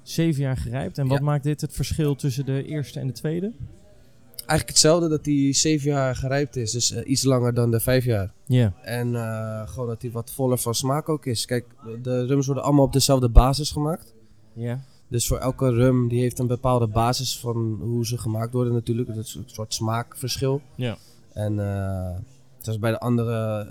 Zeven 0.03 0.43
jaar 0.43 0.57
gerijpt. 0.57 0.99
En 0.99 1.07
wat 1.07 1.19
Ja. 1.19 1.25
maakt 1.25 1.45
dit 1.45 1.61
het 1.61 1.73
verschil 1.73 2.15
tussen 2.15 2.45
de 2.47 2.65
eerste 2.65 3.01
en 3.01 3.07
de 3.07 3.13
tweede? 3.13 3.53
Eigenlijk 4.37 4.69
hetzelfde 4.69 5.09
dat 5.09 5.25
die 5.25 5.53
7 5.53 5.91
jaar 5.91 6.17
gerijpt 6.17 6.57
is, 6.57 6.71
dus 6.73 6.93
eh, 6.93 7.11
iets 7.11 7.23
langer 7.23 7.55
dan 7.55 7.71
de 7.71 7.81
5 7.81 8.05
jaar. 8.05 8.33
Ja. 8.47 8.73
En 8.83 9.15
eh, 9.15 9.69
gewoon 9.69 9.89
dat 9.89 10.01
die 10.01 10.13
wat 10.13 10.31
voller 10.33 10.59
van 10.59 10.75
smaak 10.75 11.09
ook 11.09 11.27
is. 11.27 11.45
Kijk, 11.45 11.65
de 12.03 12.25
rums 12.27 12.47
worden 12.47 12.65
allemaal 12.65 12.85
op 12.85 12.93
dezelfde 12.93 13.29
basis 13.29 13.71
gemaakt. 13.71 14.15
Ja. 14.53 14.85
Dus 15.09 15.27
voor 15.27 15.39
elke 15.39 15.71
rum 15.71 16.09
die 16.09 16.21
heeft 16.21 16.39
een 16.39 16.47
bepaalde 16.47 16.87
basis 16.87 17.39
van 17.39 17.79
hoe 17.81 18.07
ze 18.07 18.19
gemaakt 18.19 18.53
worden 18.53 18.73
natuurlijk. 18.73 19.15
Dat 19.15 19.25
is 19.25 19.35
een 19.35 19.45
soort 19.47 19.75
smaakverschil. 19.75 20.61
Ja. 20.77 20.97
En 21.33 21.59
eh, 21.59 22.19
zoals 22.59 22.79
bij 22.79 22.91
de 22.91 22.99
andere 23.01 23.67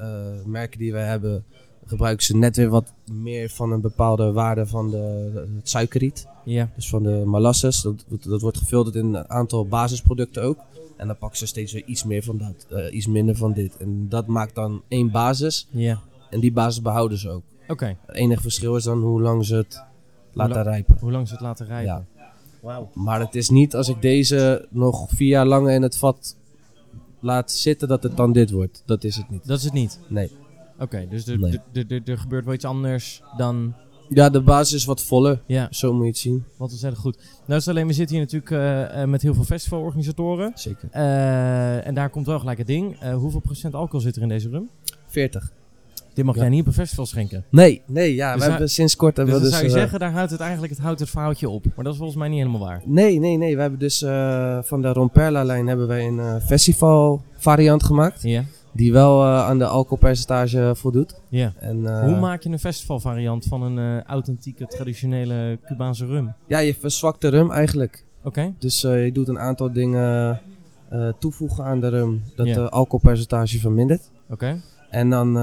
merken 0.46 0.80
die 0.80 0.92
we 0.92 0.98
hebben, 1.00 1.44
gebruiken 1.92 2.26
ze 2.26 2.38
net 2.38 2.56
weer 2.56 2.70
wat 2.70 2.94
meer 3.12 3.50
van 3.50 3.72
een 3.72 3.82
bepaalde 3.82 4.32
waarde 4.32 4.66
van 4.68 4.90
de, 4.90 5.32
het 5.56 5.70
suikerriet. 5.70 6.28
Ja. 6.46 6.70
Dus 6.76 6.90
van 6.90 7.04
de 7.04 7.24
molasses, 7.26 7.82
dat, 7.82 8.06
dat 8.24 8.42
wordt 8.42 8.58
gefilterd 8.58 8.96
in 8.96 9.14
een 9.14 9.30
aantal 9.30 9.68
basisproducten 9.68 10.44
ook. 10.44 10.58
En 10.98 11.08
dan 11.08 11.18
pakken 11.18 11.38
ze 11.38 11.46
steeds 11.46 11.74
weer 11.74 11.84
iets 11.86 12.04
meer 12.04 12.24
van 12.24 12.38
dat, 12.38 12.66
eh, 12.80 12.94
iets 12.96 13.08
minder 13.08 13.36
van 13.36 13.54
dit. 13.54 13.78
En 13.78 14.10
dat 14.10 14.28
maakt 14.28 14.56
dan 14.56 14.82
één 14.88 15.12
basis. 15.12 15.68
Ja. 15.72 16.00
En 16.30 16.40
die 16.40 16.52
basis 16.52 16.82
behouden 16.82 17.18
ze 17.18 17.30
ook. 17.30 17.44
Oké. 17.68 17.98
Het 18.06 18.16
enige 18.16 18.42
verschil 18.42 18.76
is 18.76 18.84
dan 18.84 19.02
hoe 19.02 19.22
lang 19.22 19.46
ze 19.46 19.56
het 19.56 19.84
laten 20.34 20.56
la- 20.56 20.62
rijpen. 20.62 20.98
Hoe 21.00 21.12
lang 21.12 21.28
ze 21.28 21.34
het 21.34 21.44
laten 21.44 21.66
rijpen? 21.66 21.86
Ja. 21.94 22.06
Wauw. 22.62 22.90
Maar 22.94 23.20
het 23.20 23.36
is 23.36 23.50
niet 23.50 23.76
als 23.76 23.88
ik 23.90 24.02
deze 24.02 24.68
nog 24.70 25.10
vier 25.10 25.28
jaar 25.28 25.46
langer 25.46 25.74
in 25.74 25.82
het 25.82 25.98
vat 25.98 26.36
laat 27.20 27.52
zitten, 27.52 27.88
dat 27.88 28.04
het 28.04 28.18
dan 28.18 28.32
dit 28.34 28.52
wordt. 28.52 28.84
Dat 28.86 29.04
is 29.04 29.16
het 29.16 29.30
niet. 29.30 29.48
Dat 29.48 29.58
is 29.58 29.64
het 29.64 29.74
niet? 29.74 30.00
Nee. 30.08 30.32
Oké, 30.82 31.08
dus 31.10 31.28
er, 31.28 31.40
Nee. 31.40 32.18
gebeurt 32.18 32.46
wel 32.46 32.54
iets 32.54 32.66
anders 32.66 33.22
dan... 33.38 33.74
Ja, 34.10 34.30
de 34.30 34.42
basis 34.42 34.74
is 34.76 34.86
wat 34.86 35.02
voller. 35.04 35.42
Ja, 35.46 35.68
Zo 35.72 35.94
moet 35.94 36.02
je 36.04 36.08
het 36.10 36.18
zien. 36.18 36.44
wat 36.58 36.72
ontzettend 36.72 37.02
goed. 37.02 37.18
Nou 37.46 37.60
is 37.60 37.68
alleen, 37.68 37.88
we 37.88 37.94
zitten 37.94 38.16
hier 38.16 38.26
natuurlijk 38.26 38.52
eh, 38.52 39.02
eh, 39.02 39.10
met 39.10 39.22
heel 39.22 39.34
veel 39.34 39.44
festivalorganisatoren. 39.44 40.52
Zeker. 40.56 40.88
Eh, 40.92 41.88
en 41.88 41.94
daar 41.94 42.10
komt 42.10 42.26
wel 42.26 42.40
gelijk 42.40 42.58
het 42.58 42.68
ding. 42.68 43.12
Hoeveel 43.14 43.40
procent 43.40 43.76
alcohol 43.76 44.00
zit 44.00 44.16
er 44.16 44.22
in 44.22 44.28
deze 44.28 44.50
rum? 44.50 44.70
40. 45.08 45.52
Dit 46.14 46.26
mag 46.26 46.36
Ja. 46.36 46.42
jij 46.42 46.50
niet 46.50 46.62
op 46.62 46.68
een 46.68 46.74
festival 46.74 47.06
schenken. 47.06 47.44
Nee, 47.50 47.82
nee, 47.86 48.16
ja. 48.16 48.34
Dus 48.34 48.44
we 48.44 48.50
hebben 48.50 48.70
sinds 48.70 48.96
kort 48.96 49.16
Dus 49.16 49.24
hebben 49.26 49.42
dan 49.42 49.52
we 49.52 49.58
zou 49.58 49.68
je 49.68 49.72
dus, 49.74 49.82
zeggen, 49.82 50.00
daar 50.00 50.12
houdt 50.12 50.32
het 50.32 50.40
eigenlijk 50.40 50.74
het, 50.74 50.82
houdt 50.82 51.00
het 51.00 51.10
verhaaltje 51.10 51.50
op. 51.50 51.66
Maar 51.76 51.84
dat 51.84 51.94
is 51.94 51.98
volgens 52.00 52.20
mij 52.20 52.28
niet 52.30 52.38
helemaal 52.38 52.60
waar. 52.68 52.82
Nee, 52.86 53.20
nee, 53.20 53.38
nee. 53.38 53.56
We 53.56 53.62
hebben 53.62 53.80
dus 53.80 54.00
van 54.68 54.82
de 54.82 54.94
Romperla-lijn 54.94 55.68
hebben 55.68 55.88
wij 55.88 56.08
een 56.08 56.42
festival 56.42 57.22
variant 57.38 57.84
gemaakt. 57.84 58.22
Ja. 58.22 58.44
Die 58.74 58.92
wel 58.92 59.22
eh, 59.24 59.46
aan 59.46 59.58
de 59.58 59.66
alcoholpercentage 59.66 60.72
voldoet. 60.76 61.22
ja. 61.30 61.54
En, 61.60 61.88
eh, 61.88 62.04
Hoe 62.04 62.20
maak 62.20 62.44
je 62.44 62.50
een 62.50 62.60
festivalvariant 62.60 63.46
van 63.46 63.62
een 63.62 64.00
eh, 64.00 64.04
authentieke, 64.04 64.68
traditionele 64.68 65.60
Cubaanse 65.66 66.06
rum? 66.06 66.34
Ja, 66.48 66.60
je 66.60 66.76
verzwakt 66.76 67.22
de 67.22 67.28
rum 67.28 67.52
eigenlijk. 67.52 68.06
Oké? 68.24 68.54
Dus 68.60 68.82
je 68.82 69.10
doet 69.14 69.28
een 69.28 69.40
aantal 69.40 69.72
dingen 69.72 70.40
toevoegen 71.20 71.64
aan 71.64 71.80
de 71.80 71.88
rum. 71.88 72.24
Dat 72.36 72.46
de 72.46 72.70
alcoholpercentage 72.70 73.60
vermindert. 73.60 74.12
Oké? 74.30 74.62
En 74.90 75.10
dan 75.10 75.38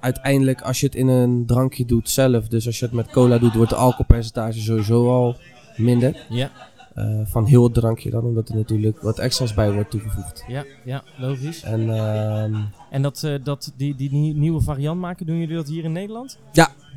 uiteindelijk 0.00 0.60
als 0.60 0.80
je 0.80 0.86
het 0.86 0.94
in 0.94 1.08
een 1.08 1.46
drankje 1.46 1.84
doet 1.84 2.10
zelf. 2.10 2.48
Dus 2.48 2.66
als 2.66 2.78
je 2.78 2.84
het 2.84 2.94
met 2.94 3.10
cola 3.10 3.38
doet, 3.38 3.54
wordt 3.54 3.70
de 3.70 3.76
alcoholpercentage 3.76 4.60
sowieso 4.60 5.08
al 5.08 5.36
minder. 5.76 6.26
Ja. 6.28 6.50
Eh, 6.94 7.20
van 7.24 7.44
heel 7.44 7.62
het 7.64 7.74
drankje 7.74 8.10
dan, 8.10 8.24
omdat 8.24 8.48
er 8.48 8.54
natuurlijk 8.54 9.00
wat 9.02 9.18
extra's 9.18 9.54
bij 9.54 9.72
wordt 9.72 9.90
toegevoegd. 9.90 10.44
Ja, 10.48 10.64
ja, 10.84 11.02
logisch. 11.18 11.62
En 11.62 11.90
ehm, 11.90 12.54
En 12.90 13.02
dat, 13.02 13.22
eh, 13.24 13.34
dat, 13.44 13.72
die, 13.76 13.94
die 13.94 14.10
nie- 14.12 14.34
nieuwe 14.34 14.60
variant 14.60 15.00
maken, 15.00 15.26
doen 15.26 15.38
jullie 15.38 15.56
dat 15.56 15.68
hier 15.68 15.84
in 15.84 15.92
Nederland? 15.92 16.38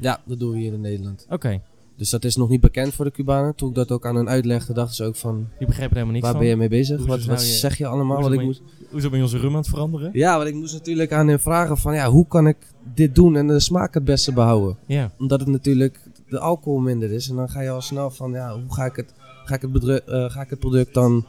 ja, 0.01 0.19
dat 0.25 0.39
doen 0.39 0.51
we 0.51 0.57
hier 0.57 0.73
in 0.73 0.81
Nederland. 0.81 1.25
Oké, 1.29 1.61
Dus 1.95 2.09
dat 2.09 2.23
is 2.23 2.35
nog 2.35 2.49
niet 2.49 2.61
bekend 2.61 2.93
voor 2.93 3.05
de 3.05 3.11
Cubanen. 3.11 3.55
Toen 3.55 3.69
ik 3.69 3.75
dat 3.75 3.91
ook 3.91 4.05
aan 4.05 4.15
hen 4.15 4.29
uitlegde, 4.29 4.73
dachten 4.73 4.95
ze 4.95 5.03
ook 5.03 5.15
van, 5.15 5.47
die 5.57 5.67
begrepen 5.67 5.89
er 5.89 5.95
helemaal 5.95 6.11
niks 6.13 6.23
waar 6.23 6.31
van. 6.31 6.41
ben 6.41 6.49
je 6.49 6.55
mee 6.55 6.69
bezig? 6.69 6.97
Hoezo 6.97 7.11
Wat, 7.11 7.23
wat 7.25 7.41
je- 7.47 7.53
zeg 7.53 7.77
je 7.77 7.87
allemaal? 7.87 8.21
Want 8.21 8.33
ik 8.33 8.41
moest, 8.41 8.61
Hoezo 8.91 9.09
ben 9.09 9.17
je 9.17 9.23
onze 9.23 9.37
rum 9.37 9.51
aan 9.51 9.55
het 9.57 9.67
veranderen? 9.67 10.09
ja, 10.13 10.35
want 10.37 10.47
ik 10.49 10.55
moest 10.55 10.73
natuurlijk 10.73 11.11
aan 11.11 11.27
hen 11.27 11.39
vragen 11.39 11.77
van, 11.77 11.93
ja, 11.93 12.09
hoe 12.09 12.27
kan 12.27 12.47
ik 12.47 12.57
dit 12.93 13.15
doen 13.15 13.35
en 13.35 13.47
de 13.47 13.59
smaak 13.59 13.93
het 13.93 14.03
beste 14.03 14.33
behouden? 14.33 14.77
Ja, 14.85 15.11
Omdat 15.19 15.39
het 15.39 15.49
natuurlijk 15.49 15.99
de 16.29 16.39
alcohol 16.39 16.79
minder 16.79 17.11
is. 17.11 17.29
En 17.29 17.35
dan 17.35 17.49
ga 17.49 17.61
je 17.61 17.69
al 17.69 17.81
snel 17.81 18.09
van, 18.11 18.31
ja, 18.31 18.53
hoe 18.53 18.73
ga 18.73 18.85
ik 18.85 18.95
het, 18.95 19.13
ga 19.47 19.55
ik 19.55 19.61
het, 19.61 20.03
eh, 20.05 20.29
ga 20.29 20.41
ik 20.41 20.49
het 20.49 20.59
product 20.59 20.93
dan 20.93 21.25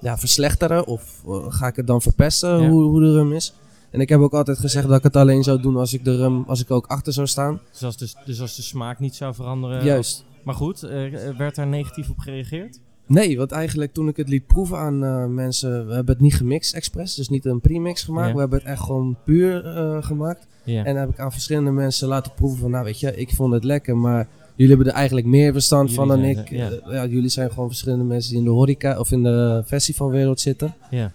ja, 0.00 0.18
verslechteren? 0.18 0.86
Of 0.86 1.22
eh, 1.26 1.44
ga 1.48 1.66
ik 1.66 1.76
het 1.76 1.86
dan 1.86 2.02
verpesten, 2.02 2.62
Ja. 2.62 2.68
hoe, 2.68 2.82
hoe 2.82 3.00
de 3.00 3.12
rum 3.12 3.32
is? 3.32 3.54
En 3.90 4.00
ik 4.00 4.08
heb 4.08 4.20
ook 4.20 4.32
altijd 4.32 4.58
gezegd 4.58 4.88
dat 4.88 4.96
ik 4.96 5.02
het 5.02 5.16
alleen 5.16 5.42
zou 5.42 5.60
doen 5.62 5.76
als 5.76 5.92
ik 5.92 6.04
de 6.04 6.16
rum, 6.16 6.44
als 6.46 6.60
ik 6.60 6.70
ook 6.70 6.86
achter 6.86 7.12
zou 7.12 7.26
staan. 7.26 7.60
dus 7.72 7.82
als 7.82 7.96
de, 7.96 8.12
dus 8.24 8.40
als 8.40 8.56
de 8.56 8.62
smaak 8.62 8.98
niet 8.98 9.14
zou 9.14 9.34
veranderen. 9.34 9.84
Juist. 9.84 10.24
Maar 10.42 10.54
goed, 10.54 10.82
eh, 10.82 11.12
werd 11.36 11.54
daar 11.54 11.66
negatief 11.66 12.10
op 12.10 12.18
gereageerd? 12.18 12.80
Nee, 13.06 13.38
want 13.38 13.52
eigenlijk 13.52 13.92
toen 13.92 14.08
ik 14.08 14.16
het 14.16 14.28
liet 14.28 14.46
proeven 14.46 14.78
aan 14.78 15.34
mensen, 15.34 15.86
we 15.86 15.94
hebben 15.94 16.14
het 16.14 16.22
niet 16.22 16.34
gemixt 16.34 16.74
expres, 16.74 17.14
dus 17.14 17.28
niet 17.28 17.44
een 17.44 17.60
premix 17.60 18.02
gemaakt. 18.02 18.28
Ja. 18.28 18.34
We 18.34 18.40
hebben 18.40 18.58
het 18.58 18.68
echt 18.68 18.80
gewoon 18.82 19.16
puur 19.24 19.62
gemaakt. 20.02 20.46
Ja. 20.64 20.84
En 20.84 20.96
heb 20.96 21.10
ik 21.10 21.18
aan 21.18 21.32
verschillende 21.32 21.70
mensen 21.70 22.08
laten 22.08 22.32
proeven 22.34 22.58
van, 22.58 22.70
nou 22.70 22.84
weet 22.84 23.00
je, 23.00 23.16
ik 23.16 23.34
vond 23.34 23.52
het 23.52 23.64
lekker, 23.64 23.96
maar 23.96 24.28
jullie 24.54 24.74
hebben 24.74 24.92
er 24.92 24.98
eigenlijk 24.98 25.26
meer 25.26 25.52
verstand 25.52 25.90
Jullie 25.90 26.06
van 26.06 26.08
dan 26.08 26.24
ik. 26.24 26.50
Eh, 26.50 26.70
ja, 26.92 27.06
jullie 27.06 27.28
zijn 27.28 27.50
gewoon 27.50 27.68
verschillende 27.68 28.04
mensen 28.04 28.30
die 28.30 28.38
in 28.38 28.44
de 28.44 28.50
horeca 28.50 28.98
of 28.98 29.10
in 29.10 29.22
de 29.22 29.62
festivalwereld 29.66 30.40
zitten. 30.40 30.74
ja. 30.90 31.12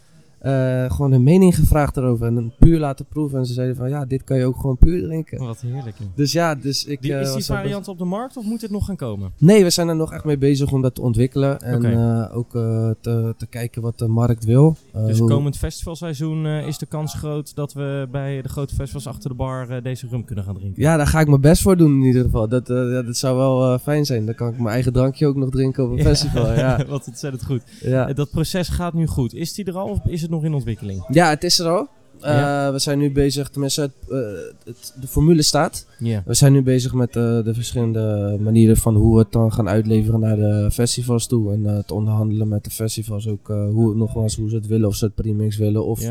Eh, 0.48 0.92
gewoon 0.92 1.12
hun 1.12 1.24
mening 1.24 1.56
gevraagd 1.56 1.98
erover 1.98 2.28
en 2.28 2.36
dan 2.36 2.52
puur 2.60 2.80
laten 2.80 3.06
proeven. 3.06 3.40
En 3.40 3.46
ze 3.46 3.54
zeiden 3.54 3.76
van, 3.76 3.90
ja, 3.90 4.06
dit 4.06 4.24
kan 4.24 4.38
je 4.38 4.46
ook 4.46 4.56
gewoon 4.60 4.78
puur 4.78 5.04
drinken. 5.04 5.38
Wat 5.40 5.62
heerlijk. 5.62 5.96
Dus 6.16 6.32
ja, 6.32 6.56
dus 6.56 6.86
ik... 6.86 7.02
Die, 7.02 7.14
eh, 7.14 7.22
is 7.22 7.28
die 7.28 7.36
best- 7.36 7.48
variant 7.48 7.88
op 7.88 7.98
de 7.98 8.04
markt 8.06 8.38
of 8.38 8.46
moet 8.46 8.62
het 8.62 8.72
nog 8.72 8.86
gaan 8.86 8.96
komen? 8.96 9.32
Nee, 9.38 9.64
we 9.64 9.70
zijn 9.70 9.88
er 9.88 9.96
nog 9.96 10.14
echt 10.14 10.24
mee 10.24 10.38
bezig 10.38 10.72
om 10.72 10.82
dat 10.82 10.96
te 10.96 11.02
ontwikkelen. 11.02 11.62
En 11.62 11.86
eh, 11.86 12.38
ook 12.38 12.56
eh, 12.56 12.90
te, 13.02 13.34
te 13.38 13.48
kijken 13.48 13.82
wat 13.82 13.98
de 14.00 14.08
markt 14.08 14.46
wil. 14.46 14.76
Dus 15.06 15.20
hoe- 15.20 15.30
komend 15.30 15.58
festivalseizoen 15.58 16.46
is 16.46 16.78
de 16.78 16.86
kans 16.86 17.14
groot 17.14 17.56
dat 17.56 17.74
we 17.74 18.08
bij 18.12 18.42
de 18.42 18.50
grote 18.50 18.76
festivals 18.76 19.08
achter 19.08 19.30
de 19.30 19.36
bar 19.36 19.82
deze 19.84 20.08
rum 20.10 20.26
kunnen 20.26 20.44
gaan 20.44 20.56
drinken. 20.56 20.82
Ja, 20.82 20.98
daar 20.98 21.08
ga 21.08 21.20
ik 21.20 21.28
mijn 21.28 21.42
best 21.42 21.62
voor 21.62 21.78
doen 21.78 21.92
in 22.00 22.04
ieder 22.04 22.24
geval. 22.24 22.48
Dat, 22.48 22.68
ja, 22.68 23.02
dat 23.02 23.18
zou 23.18 23.38
wel 23.38 23.80
fijn 23.80 24.06
zijn. 24.06 24.26
Dan 24.26 24.36
kan 24.36 24.48
ik 24.50 24.58
mijn 24.58 24.68
eigen 24.74 24.94
drankje 24.94 25.28
ook 25.28 25.36
nog 25.36 25.50
drinken 25.50 25.84
op 25.84 25.92
een 25.92 26.02
festival. 26.02 26.54
Ja, 26.54 26.80
Wat 26.90 27.08
ontzettend 27.08 27.46
goed. 27.46 27.64
ja. 27.82 28.14
Dat 28.14 28.30
proces 28.30 28.70
gaat 28.70 28.94
nu 28.94 29.08
goed. 29.08 29.34
Is 29.34 29.54
die 29.54 29.66
er 29.66 29.78
al 29.78 29.88
of 29.90 30.00
is 30.06 30.22
het 30.22 30.32
nog 30.32 30.37
in 30.43 30.54
ontwikkeling? 30.54 31.06
ja, 31.10 31.30
het 31.30 31.43
is 31.43 31.60
er 31.60 31.67
al. 31.69 31.88
Eh, 32.21 32.34
Ja. 32.36 32.71
We 32.71 32.80
zijn 32.80 32.97
nu 33.00 33.12
bezig, 33.12 33.50
tenminste, 33.50 33.82
het, 33.82 33.91
eh, 34.10 34.17
het, 34.65 34.93
de 35.02 35.08
formule 35.08 35.41
staat. 35.41 35.86
We 36.26 36.34
zijn 36.34 36.52
nu 36.54 36.62
bezig 36.63 36.93
met 36.93 37.15
eh, 37.15 37.43
de 37.43 37.54
verschillende 37.54 38.38
manieren 38.39 38.78
van 38.78 38.95
hoe 38.95 39.13
we 39.13 39.19
het 39.19 39.32
dan 39.32 39.54
gaan 39.54 39.69
uitleveren 39.69 40.19
naar 40.19 40.36
de 40.36 40.69
festivals 40.71 41.28
toe. 41.28 41.54
En 41.54 41.84
te 41.86 41.93
onderhandelen 41.93 42.47
met 42.47 42.63
de 42.63 42.69
festivals 42.69 43.28
ook, 43.28 43.47
hoe, 43.47 43.95
nogmaals, 43.95 44.36
hoe 44.36 44.50
ze 44.50 44.56
het 44.56 44.67
willen. 44.67 44.88
Of 44.88 44.95
ze 44.95 45.06
het 45.06 45.15
premix 45.15 45.58
willen 45.58 45.86
of 45.86 46.02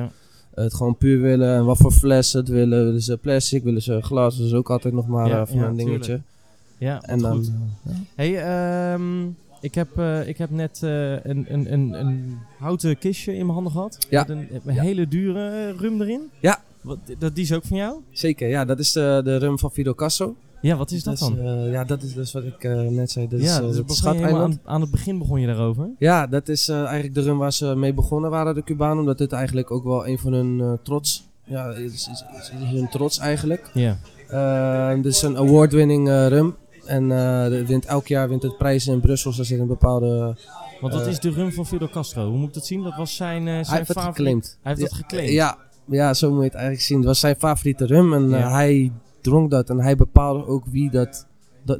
het 0.54 0.74
gewoon 0.74 0.96
puur 0.96 1.20
willen. 1.20 1.54
En 1.54 1.64
wat 1.64 1.76
voor 1.78 1.92
flessen 1.92 2.40
het 2.40 2.48
willen. 2.48 2.84
Willen 2.84 3.02
ze 3.02 3.16
plastic, 3.16 3.62
willen 3.64 3.82
ze 3.82 3.98
glas. 4.02 4.36
Dat 4.36 4.46
is 4.46 4.52
ook 4.54 4.70
altijd 4.70 4.94
nog 4.94 5.06
maar 5.06 5.28
Ja, 5.28 5.46
van 5.46 5.58
ja, 5.58 5.66
een 5.66 5.76
dingetje. 5.76 5.98
tuurlijk. 6.00 6.24
Ja, 6.78 7.02
En 7.02 7.18
dan, 7.18 7.36
goed. 7.36 7.50
Hey, 8.14 8.42
ehm, 8.42 9.02
ik, 9.61 9.75
heb, 9.75 9.88
eh, 9.99 10.29
ik 10.29 10.38
heb 10.38 10.51
net 10.51 10.81
eh, 10.83 11.11
een, 11.12 11.45
een, 11.49 11.73
een, 11.73 11.92
een 11.92 12.38
houten 12.59 12.99
kistje 12.99 13.33
in 13.33 13.38
mijn 13.38 13.53
handen 13.53 13.73
gehad. 13.73 13.99
Ja. 14.11 14.21
Met 14.21 14.29
een, 14.29 14.49
een 14.64 14.75
Ja. 14.75 14.83
hele 14.83 15.09
dure 15.09 15.49
eh, 15.49 15.79
rum 15.81 16.01
erin. 16.01 16.21
Ja. 16.40 16.62
Wat, 16.81 16.99
dat, 17.19 17.35
die 17.35 17.45
is 17.45 17.53
ook 17.53 17.64
van 17.64 17.77
jou? 17.77 18.01
Zeker, 18.11 18.49
ja, 18.49 18.64
dat 18.64 18.79
is 18.79 18.92
de, 18.92 19.21
de 19.25 19.37
rum 19.37 19.59
van 19.59 19.71
Fidel 19.71 19.95
Castro. 19.95 20.35
Ja, 20.61 20.77
wat 20.77 20.90
is 20.90 21.03
dat 21.03 21.19
dan? 21.19 21.38
eh, 21.38 21.71
ja, 21.71 21.85
dat 21.85 22.03
is 22.03 22.14
dus 22.14 22.33
wat 22.33 22.45
ik 22.45 22.62
net 22.90 23.11
zei. 23.11 23.29
Dat 23.29 23.40
is, 23.40 23.47
ja, 23.47 23.61
eh, 23.61 23.66
dus 23.87 24.01
het 24.01 24.23
aan, 24.23 24.59
aan 24.64 24.81
het 24.81 24.90
begin 24.90 25.19
begon 25.19 25.40
je 25.40 25.47
daarover. 25.47 25.88
Ja, 25.99 26.27
dat 26.27 26.49
is 26.49 26.69
eigenlijk 26.69 27.14
de 27.14 27.23
run 27.23 27.37
waar 27.37 27.53
ze 27.53 27.75
mee 27.77 27.95
begonnen 27.95 28.31
waren, 28.31 28.55
de 28.55 28.62
Cubanen. 28.62 28.99
Omdat 28.99 29.19
dit 29.19 29.33
eigenlijk 29.33 29.71
ook 29.71 29.85
wel 29.85 30.07
een 30.07 30.19
van 30.19 30.33
hun 30.33 30.79
trots... 30.83 31.25
Ja, 31.45 31.69
is, 31.71 31.92
is, 31.92 32.09
is, 32.09 32.51
is 32.62 32.71
hun 32.71 32.88
trots 32.88 33.19
eigenlijk. 33.19 33.71
Ja. 33.75 34.95
Dit 34.95 35.05
is 35.14 35.23
een 35.23 35.37
award-winning 35.37 36.09
rum. 36.09 36.55
En 36.87 37.12
eh, 37.12 37.66
wint, 37.66 37.85
elk 37.85 38.07
jaar 38.07 38.29
wint 38.29 38.42
het 38.42 38.57
prijzen 38.57 38.92
in 38.92 39.01
Brussel. 39.01 39.31
Dus 39.31 39.38
er 39.38 39.44
zit 39.44 39.59
een 39.61 39.66
bepaalde... 39.66 40.37
Want 40.81 40.92
wat 40.92 41.03
Eh. 41.03 41.09
is 41.09 41.20
de 41.20 41.31
rum 41.31 41.53
van 41.53 41.66
Fidel 41.66 41.88
Castro? 41.88 42.29
Hoe 42.29 42.38
moet 42.38 42.49
ik 42.49 42.55
dat 42.55 42.66
zien? 42.66 42.83
Dat 42.83 42.96
was 42.96 43.16
zijn, 43.16 43.46
eh 43.49 43.55
Hij 43.55 43.64
zijn 43.64 43.77
heeft 43.77 43.88
het 43.88 43.96
favoriet. 43.99 44.16
geclaimd. 44.16 44.59
Hij 44.62 44.72
heeft 44.75 44.90
dat 44.90 44.99
geclaimd? 44.99 45.31
Ja, 45.31 45.59
ja, 45.88 46.14
zo 46.14 46.29
moet 46.31 46.38
je 46.38 46.44
het 46.44 46.55
eigenlijk 46.55 46.85
zien. 46.85 46.96
Het 46.99 47.07
was 47.07 47.20
zijn 47.20 47.37
favoriete 47.38 47.87
rum. 47.87 48.12
En 48.14 48.29
Ja. 48.29 48.51
hij 48.51 48.92
dronk 49.20 49.51
dat. 49.51 49.70
En 49.70 49.81
hij 49.81 49.96
bepaalde 49.96 50.46
ook 50.46 50.64
wie 50.66 50.90
dat, 50.90 51.07
dat 51.07 51.27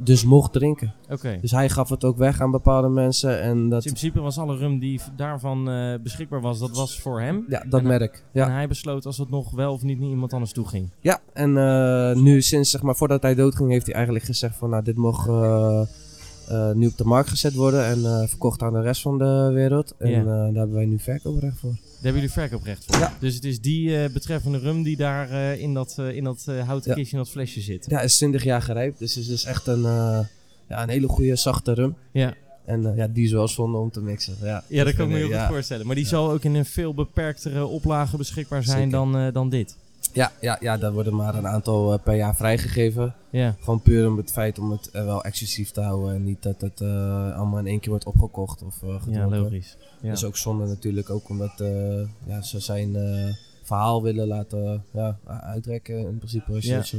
dus 0.03 0.23
mocht 0.23 0.53
drinken. 0.53 0.93
Oké. 1.09 1.37
Dus 1.41 1.51
hij 1.51 1.69
gaf 1.69 1.89
het 1.89 2.03
ook 2.03 2.17
weg 2.17 2.41
aan 2.41 2.51
bepaalde 2.51 2.87
mensen. 2.89 3.41
En 3.41 3.61
Dus 3.61 3.69
dat, 3.69 3.85
in 3.85 3.91
principe 3.93 4.19
was 4.21 4.37
alle 4.37 4.55
rum 4.57 4.79
die 4.79 5.01
daarvan 5.15 5.69
eh, 5.69 5.93
beschikbaar 6.03 6.41
was, 6.41 6.59
dat 6.59 6.75
was 6.75 6.99
voor 6.99 7.21
hem. 7.21 7.45
ja, 7.47 7.63
dat 7.69 7.79
En- 7.79 7.87
merk. 7.87 8.23
Ja. 8.31 8.45
En 8.45 8.51
hij 8.53 8.67
besloot 8.67 9.05
als 9.05 9.17
het 9.17 9.29
nog 9.29 9.51
wel 9.51 9.73
of 9.73 9.81
niet 9.83 9.99
naar 9.99 10.09
iemand 10.09 10.33
anders 10.33 10.51
toe 10.51 10.67
ging. 10.67 10.89
Ja, 10.99 11.19
en 11.33 11.57
eh, 11.57 12.15
nu 12.15 12.41
sinds, 12.41 12.69
zeg 12.71 12.81
maar, 12.81 12.95
voordat 12.95 13.21
hij 13.21 13.35
doodging, 13.35 13.71
heeft 13.71 13.85
hij 13.85 13.95
eigenlijk 13.95 14.25
gezegd 14.25 14.55
van, 14.55 14.69
nou, 14.69 14.83
dit 14.83 14.95
mag 14.97 15.27
eh, 15.27 15.81
eh, 16.47 16.71
nu 16.71 16.87
op 16.87 16.97
de 16.97 17.03
markt 17.03 17.29
gezet 17.29 17.53
worden 17.53 17.85
en 17.85 18.05
eh, 18.05 18.27
verkocht 18.27 18.61
aan 18.61 18.73
de 18.73 18.81
rest 18.81 19.01
van 19.01 19.17
de 19.17 19.49
wereld. 19.53 19.93
En 19.97 20.19
eh, 20.19 20.25
daar 20.25 20.53
hebben 20.53 20.75
wij 20.75 20.85
nu 20.85 20.99
verkooprecht 20.99 21.57
voor. 21.59 21.69
Daar 21.71 21.93
hebben 21.93 22.21
jullie 22.21 22.31
verkooprecht 22.31 22.85
voor. 22.85 22.99
Ja. 22.99 23.13
Dus 23.19 23.35
het 23.35 23.43
is 23.43 23.61
die 23.61 24.09
betreffende 24.09 24.57
rum 24.57 24.83
die 24.83 24.97
daar 24.97 25.31
in 25.57 25.73
dat, 25.73 25.97
in 26.11 26.23
dat 26.23 26.45
houten 26.65 26.89
Ja. 26.89 26.95
kistje 26.95 27.17
in 27.17 27.23
dat 27.23 27.31
flesje 27.31 27.61
zit. 27.61 27.85
Ja, 27.89 28.01
is 28.01 28.15
20 28.15 28.43
jaar 28.43 28.61
gerijpt, 28.61 28.99
dus 28.99 29.15
het 29.15 29.23
is 29.23 29.29
dus 29.29 29.45
echt 29.45 29.67
een, 29.67 29.81
ja, 29.81 30.83
een 30.83 30.89
hele 30.89 31.07
goede, 31.07 31.35
zachte 31.35 31.73
rum. 31.73 31.95
Ja, 32.11 32.33
En 32.65 32.93
ja, 32.95 33.07
die 33.07 33.25
is 33.25 33.31
wel 33.31 33.47
zonde 33.47 33.77
om 33.77 33.91
te 33.91 34.01
mixen. 34.01 34.35
Ja, 34.41 34.63
ja 34.67 34.83
dat 34.83 34.95
kan 34.95 35.05
ik 35.05 35.11
me 35.11 35.17
heel 35.17 35.39
goed 35.39 35.47
voorstellen. 35.47 35.85
Maar 35.85 35.95
die 35.95 36.05
zal 36.05 36.31
ook 36.31 36.43
in 36.43 36.55
een 36.55 36.65
veel 36.65 36.93
beperktere 36.93 37.65
oplage 37.65 38.17
beschikbaar 38.17 38.63
zijn 38.63 38.77
Zeker. 38.77 39.11
dan, 39.11 39.31
dan 39.33 39.49
dit. 39.49 39.75
Ja, 40.13 40.31
ja, 40.41 40.57
ja, 40.59 40.77
daar 40.77 40.93
worden 40.93 41.15
maar 41.15 41.35
een 41.35 41.47
aantal 41.47 41.93
eh, 41.93 41.99
per 42.03 42.15
jaar 42.15 42.35
vrijgegeven. 42.35 43.15
Ja, 43.29 43.55
Gewoon 43.59 43.81
puur 43.81 44.07
om 44.07 44.17
het 44.17 44.31
feit 44.31 44.59
om 44.59 44.71
het 44.71 44.89
eh, 44.91 45.05
wel 45.05 45.23
exclusief 45.23 45.71
te 45.71 45.81
houden. 45.81 46.15
En 46.15 46.23
niet 46.23 46.43
dat 46.43 46.61
het 46.61 46.81
eh, 46.81 47.35
allemaal 47.37 47.59
in 47.59 47.67
één 47.67 47.79
keer 47.79 47.89
wordt 47.89 48.05
opgekocht 48.05 48.63
of 48.63 48.83
eh 48.83 48.89
ja 48.89 48.99
gedronken. 48.99 49.39
logisch. 49.39 49.77
Ja. 50.01 50.07
Dat 50.07 50.17
is 50.17 50.23
ook 50.23 50.37
zonde 50.37 50.65
natuurlijk, 50.65 51.09
ook 51.09 51.29
omdat 51.29 51.63
ja, 52.25 52.41
ze 52.41 52.59
zijn 52.59 52.95
verhaal 53.67 54.03
willen 54.03 54.27
laten 54.27 54.83
ja, 54.91 55.17
uitrekken 55.25 55.97
in 55.97 56.17
principe 56.17 56.51
als 56.53 56.63
je 56.65 56.71
Ja. 56.71 56.81
zo. 56.81 56.97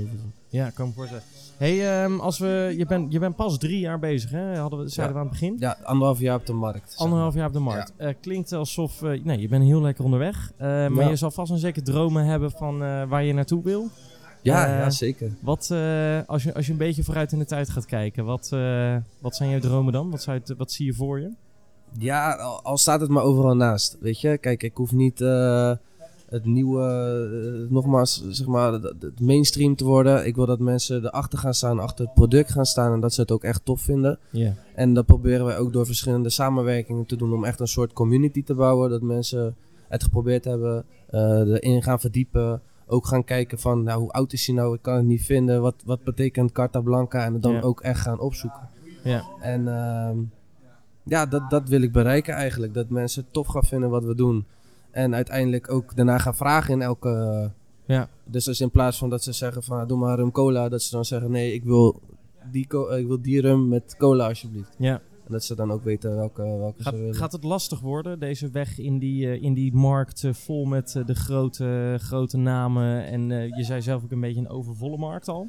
Ja, 0.48 0.70
kan 0.70 0.86
me 0.86 0.92
voorstellen. 0.92 1.22
hey, 1.56 2.02
ehm, 2.02 2.20
als 2.20 2.38
we, 2.38 2.74
je, 2.76 2.86
bent 2.86 3.12
je 3.12 3.18
bent 3.18 3.36
pas 3.36 3.58
drie 3.58 3.78
jaar 3.78 3.98
bezig, 3.98 4.30
hè? 4.30 4.56
Hadden 4.56 4.78
we, 4.78 4.88
zeiden 4.88 5.16
we 5.16 5.22
aan 5.22 5.28
het 5.28 5.38
begin. 5.40 5.56
Ja, 5.58 5.76
anderhalf 5.82 6.18
jaar 6.18 6.36
op 6.36 6.46
de 6.46 6.52
markt. 6.52 6.94
Anderhalf 6.96 7.34
jaar 7.34 7.46
op 7.46 7.52
de 7.52 7.58
markt. 7.58 7.92
Eh, 7.96 8.14
klinkt 8.20 8.52
alsof, 8.52 9.02
eh, 9.02 9.24
nee, 9.24 9.40
je 9.40 9.48
bent 9.48 9.64
heel 9.64 9.80
lekker 9.80 10.04
onderweg. 10.04 10.52
Eh, 10.56 10.66
maar 10.66 11.04
Ja. 11.04 11.08
je 11.08 11.16
zal 11.16 11.30
vast 11.30 11.50
en 11.52 11.58
zeker 11.58 11.82
dromen 11.82 12.24
hebben 12.24 12.50
van 12.50 12.78
waar 13.08 13.24
je 13.24 13.32
naartoe 13.32 13.62
wil. 13.62 13.88
Ja, 14.42 14.66
ja, 14.66 14.90
zeker. 14.90 15.30
Wat, 15.40 15.70
als, 16.26 16.42
je, 16.42 16.54
als 16.54 16.66
je 16.66 16.72
een 16.72 16.78
beetje 16.78 17.04
vooruit 17.04 17.32
in 17.32 17.38
de 17.38 17.44
tijd 17.44 17.70
gaat 17.70 17.86
kijken, 17.86 18.24
wat, 18.24 18.48
wat 19.18 19.36
zijn 19.36 19.50
jouw 19.50 19.60
dromen 19.60 19.92
dan? 19.92 20.10
Wat, 20.10 20.22
zou 20.22 20.40
je, 20.44 20.54
wat 20.56 20.72
zie 20.72 20.86
je 20.86 20.94
voor 20.94 21.20
je? 21.20 21.30
Ja, 21.98 22.32
al, 22.32 22.62
al 22.62 22.78
staat 22.78 23.00
het 23.00 23.10
maar 23.10 23.22
overal 23.22 23.54
naast. 23.56 23.96
Weet 24.00 24.20
je, 24.20 24.38
kijk, 24.38 24.62
ik 24.62 24.74
hoef 24.76 24.92
niet 24.92 25.20
het 26.28 26.44
nieuwe, 26.44 26.82
eh, 26.82 27.70
nogmaals, 27.70 28.24
zeg 28.28 28.46
maar, 28.46 28.72
het, 28.72 29.20
mainstream 29.20 29.76
te 29.76 29.84
worden. 29.84 30.26
Ik 30.26 30.34
wil 30.34 30.46
dat 30.46 30.58
mensen 30.58 31.04
erachter 31.04 31.38
gaan 31.38 31.54
staan, 31.54 31.78
achter 31.78 32.04
het 32.04 32.14
product 32.14 32.50
gaan 32.52 32.66
staan 32.66 32.92
en 32.92 33.00
dat 33.00 33.14
ze 33.14 33.20
het 33.20 33.30
ook 33.30 33.44
echt 33.44 33.64
tof 33.64 33.80
vinden. 33.80 34.18
Ja. 34.30 34.54
En 34.74 34.94
dat 34.94 35.06
proberen 35.06 35.44
wij 35.44 35.58
ook 35.58 35.72
door 35.72 35.86
verschillende 35.86 36.30
samenwerkingen 36.30 37.06
te 37.06 37.16
doen 37.16 37.32
om 37.32 37.44
echt 37.44 37.60
een 37.60 37.68
soort 37.68 37.92
community 37.92 38.42
te 38.42 38.54
bouwen. 38.54 38.90
Dat 38.90 39.02
mensen 39.02 39.56
het 39.88 40.02
geprobeerd 40.02 40.44
hebben, 40.44 40.84
eh, 41.06 41.20
erin 41.40 41.82
gaan 41.82 42.00
verdiepen. 42.00 42.60
Ook 42.86 43.06
gaan 43.06 43.24
kijken 43.24 43.58
van, 43.58 43.82
nou, 43.82 44.00
hoe 44.00 44.10
oud 44.10 44.32
is 44.32 44.46
hij 44.46 44.54
nou? 44.56 44.74
Ik 44.74 44.82
kan 44.82 44.96
het 44.96 45.04
niet 45.04 45.24
vinden. 45.24 45.62
Wat, 45.62 45.74
wat 45.84 46.04
betekent 46.04 46.52
Carta 46.52 46.80
Blanca? 46.80 47.24
En 47.24 47.32
het 47.32 47.42
dan 47.42 47.62
ook 47.62 47.80
echt 47.80 48.00
gaan 48.00 48.20
opzoeken. 48.20 48.68
Ja. 49.04 49.24
En 49.40 49.68
ehm, 49.68 50.18
ja, 51.02 51.26
dat, 51.26 51.50
dat 51.50 51.68
wil 51.68 51.82
ik 51.82 51.92
bereiken 51.92 52.34
eigenlijk. 52.34 52.74
Dat 52.74 52.88
mensen 52.88 53.22
het 53.22 53.32
tof 53.32 53.46
gaan 53.46 53.64
vinden 53.64 53.90
wat 53.90 54.04
we 54.04 54.14
doen. 54.14 54.46
En 54.98 55.14
uiteindelijk 55.14 55.70
ook 55.72 55.96
daarna 55.96 56.18
gaan 56.18 56.34
vragen 56.36 56.72
in 56.74 56.82
elke... 56.82 57.50
Ja. 57.86 58.08
Dus 58.24 58.44
dus 58.44 58.60
in 58.60 58.70
plaats 58.70 58.98
van 58.98 59.10
dat 59.10 59.22
ze 59.22 59.32
zeggen 59.32 59.62
van, 59.62 59.86
doe 59.88 59.98
maar 59.98 60.16
rum 60.16 60.30
cola. 60.32 60.68
Dat 60.68 60.82
ze 60.82 60.90
dan 60.90 61.04
zeggen, 61.04 61.30
nee, 61.30 61.52
ik 61.52 61.64
wil 61.64 62.00
die, 62.50 62.66
co- 62.66 62.88
ik 62.88 63.06
wil 63.06 63.22
die 63.22 63.40
rum 63.40 63.68
met 63.68 63.94
cola 63.98 64.28
alsjeblieft. 64.28 64.74
ja. 64.78 65.00
En 65.26 65.34
dat 65.34 65.44
ze 65.44 65.54
dan 65.54 65.70
ook 65.72 65.84
weten 65.84 66.16
welke, 66.16 66.42
welke 66.42 66.82
Gaat, 66.82 66.92
ze 66.94 66.98
willen. 67.00 67.14
gaat 67.14 67.32
het 67.32 67.44
lastig 67.44 67.80
worden, 67.80 68.18
deze 68.18 68.50
weg 68.50 68.78
in 68.78 68.98
die, 68.98 69.26
eh, 69.30 69.42
in 69.42 69.54
die 69.54 69.74
markt 69.74 70.24
eh, 70.24 70.32
vol 70.32 70.64
met 70.64 70.94
eh, 70.96 71.06
de 71.06 71.14
grote, 71.14 71.96
grote 72.00 72.36
namen? 72.36 73.04
En 73.06 73.30
eh, 73.32 73.56
je 73.56 73.64
zei 73.64 73.82
zelf 73.82 74.02
ook 74.04 74.10
een 74.10 74.20
beetje 74.20 74.40
een 74.40 74.48
overvolle 74.48 74.96
markt 74.96 75.28
al. 75.28 75.48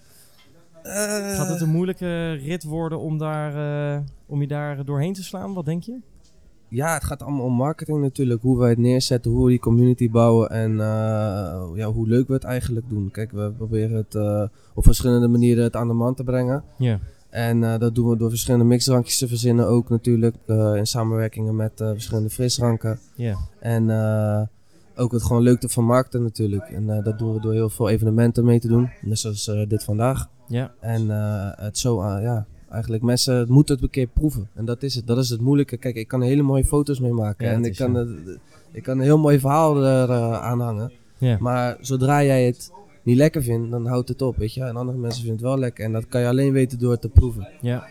Eh, 0.84 0.92
Gaat 1.36 1.50
het 1.50 1.62
een 1.62 1.70
moeilijke 1.70 2.32
rit 2.34 2.64
worden 2.64 3.00
om, 3.00 3.18
daar, 3.18 3.56
eh, 3.96 4.02
om 4.26 4.42
je 4.42 4.48
daar 4.48 4.86
doorheen 4.86 5.14
te 5.14 5.24
slaan? 5.24 5.54
Wat 5.54 5.66
denk 5.66 5.84
je? 5.84 5.98
Ja, 6.70 6.94
het 6.94 7.04
gaat 7.04 7.22
allemaal 7.22 7.46
om 7.46 7.54
marketing 7.54 8.02
natuurlijk. 8.02 8.42
Hoe 8.42 8.58
wij 8.58 8.70
het 8.70 8.78
neerzetten, 8.78 9.32
hoe 9.32 9.44
we 9.44 9.50
die 9.50 9.60
community 9.60 10.10
bouwen 10.10 10.50
en 10.50 10.72
eh, 10.72 11.70
ja, 11.76 11.92
hoe 11.92 12.08
leuk 12.08 12.28
we 12.28 12.34
het 12.34 12.44
eigenlijk 12.44 12.90
doen. 12.90 13.12
Kijk, 13.12 13.32
we 13.32 13.52
proberen 13.58 13.98
het 13.98 14.16
eh, 14.16 14.44
op 14.74 14.84
verschillende 14.84 15.28
manieren 15.28 15.64
het 15.64 15.76
aan 15.76 15.88
de 15.88 15.94
man 15.94 16.16
te 16.16 16.24
brengen. 16.24 16.64
Ja. 16.78 17.00
En 17.30 17.64
eh, 17.64 17.80
dat 17.80 17.96
doen 17.96 18.10
we 18.10 18.18
door 18.18 18.30
verschillende 18.30 18.66
mixdrankjes 18.66 19.18
te 19.18 19.28
verzinnen 19.28 19.68
ook 19.68 19.90
natuurlijk. 19.90 20.36
in 20.76 20.88
samenwerkingen 20.88 21.56
met 21.56 21.72
verschillende 21.76 22.30
frisdranken. 22.30 23.00
Ja. 23.16 23.38
En 23.60 23.90
ook 24.96 25.12
het 25.12 25.24
gewoon 25.24 25.42
leuk 25.42 25.60
te 25.60 25.70
vermarkten 25.70 26.24
natuurlijk. 26.24 26.70
En 26.70 27.02
dat 27.04 27.20
doen 27.20 27.34
we 27.34 27.40
door 27.40 27.54
heel 27.54 27.70
veel 27.70 27.90
evenementen 27.90 28.46
mee 28.46 28.60
te 28.60 28.68
doen. 28.68 28.90
Net 29.02 29.20
zoals 29.20 29.52
dit 29.68 29.84
vandaag. 29.84 30.30
Ja. 30.48 30.72
En 30.80 31.10
het 31.60 31.78
zo, 31.78 32.04
ja, 32.04 32.46
eigenlijk 32.70 33.04
mensen 33.04 33.46
moeten 33.50 33.76
het 33.76 33.84
een 33.84 33.90
keer 33.90 34.08
proeven. 34.08 34.50
En 34.54 34.66
dat 34.66 34.84
is 34.84 34.96
het. 34.96 35.08
Dat 35.08 35.18
is 35.18 35.30
het 35.30 35.42
moeilijke. 35.42 35.78
Kijk, 35.78 35.96
ik 35.96 36.08
kan 36.08 36.22
hele 36.22 36.42
mooie 36.42 36.66
foto's 36.66 37.00
mee 37.00 37.14
maken. 37.14 37.46
Ja, 37.46 37.52
en 37.52 37.66
ik 37.66 37.76
kan, 37.76 37.96
zo. 37.96 38.32
ik 38.72 38.84
kan 38.84 38.98
een 38.98 39.04
heel 39.04 39.18
mooi 39.18 39.40
verhaal 39.40 39.84
er 39.84 40.10
eh, 40.10 40.42
aan 40.42 40.62
hangen. 40.62 40.92
Ja. 41.18 41.38
Maar 41.40 41.78
zodra 41.82 42.24
jij 42.24 42.46
het 42.46 42.72
niet 43.04 43.18
lekker 43.18 43.44
vindt, 43.44 43.72
dan 43.72 43.86
houdt 43.86 44.10
het 44.10 44.22
op, 44.22 44.38
weet 44.38 44.54
je. 44.54 44.64
En 44.64 44.76
andere 44.76 44.98
mensen 44.98 45.24
vinden 45.24 45.40
het 45.40 45.50
wel 45.50 45.60
lekker. 45.60 45.86
En 45.86 45.92
dat 45.92 46.08
kan 46.08 46.22
je 46.22 46.28
alleen 46.28 46.52
weten 46.52 46.80
door 46.80 46.92
het 46.92 47.02
te 47.02 47.10
proeven. 47.10 47.48
Ja. 47.62 47.88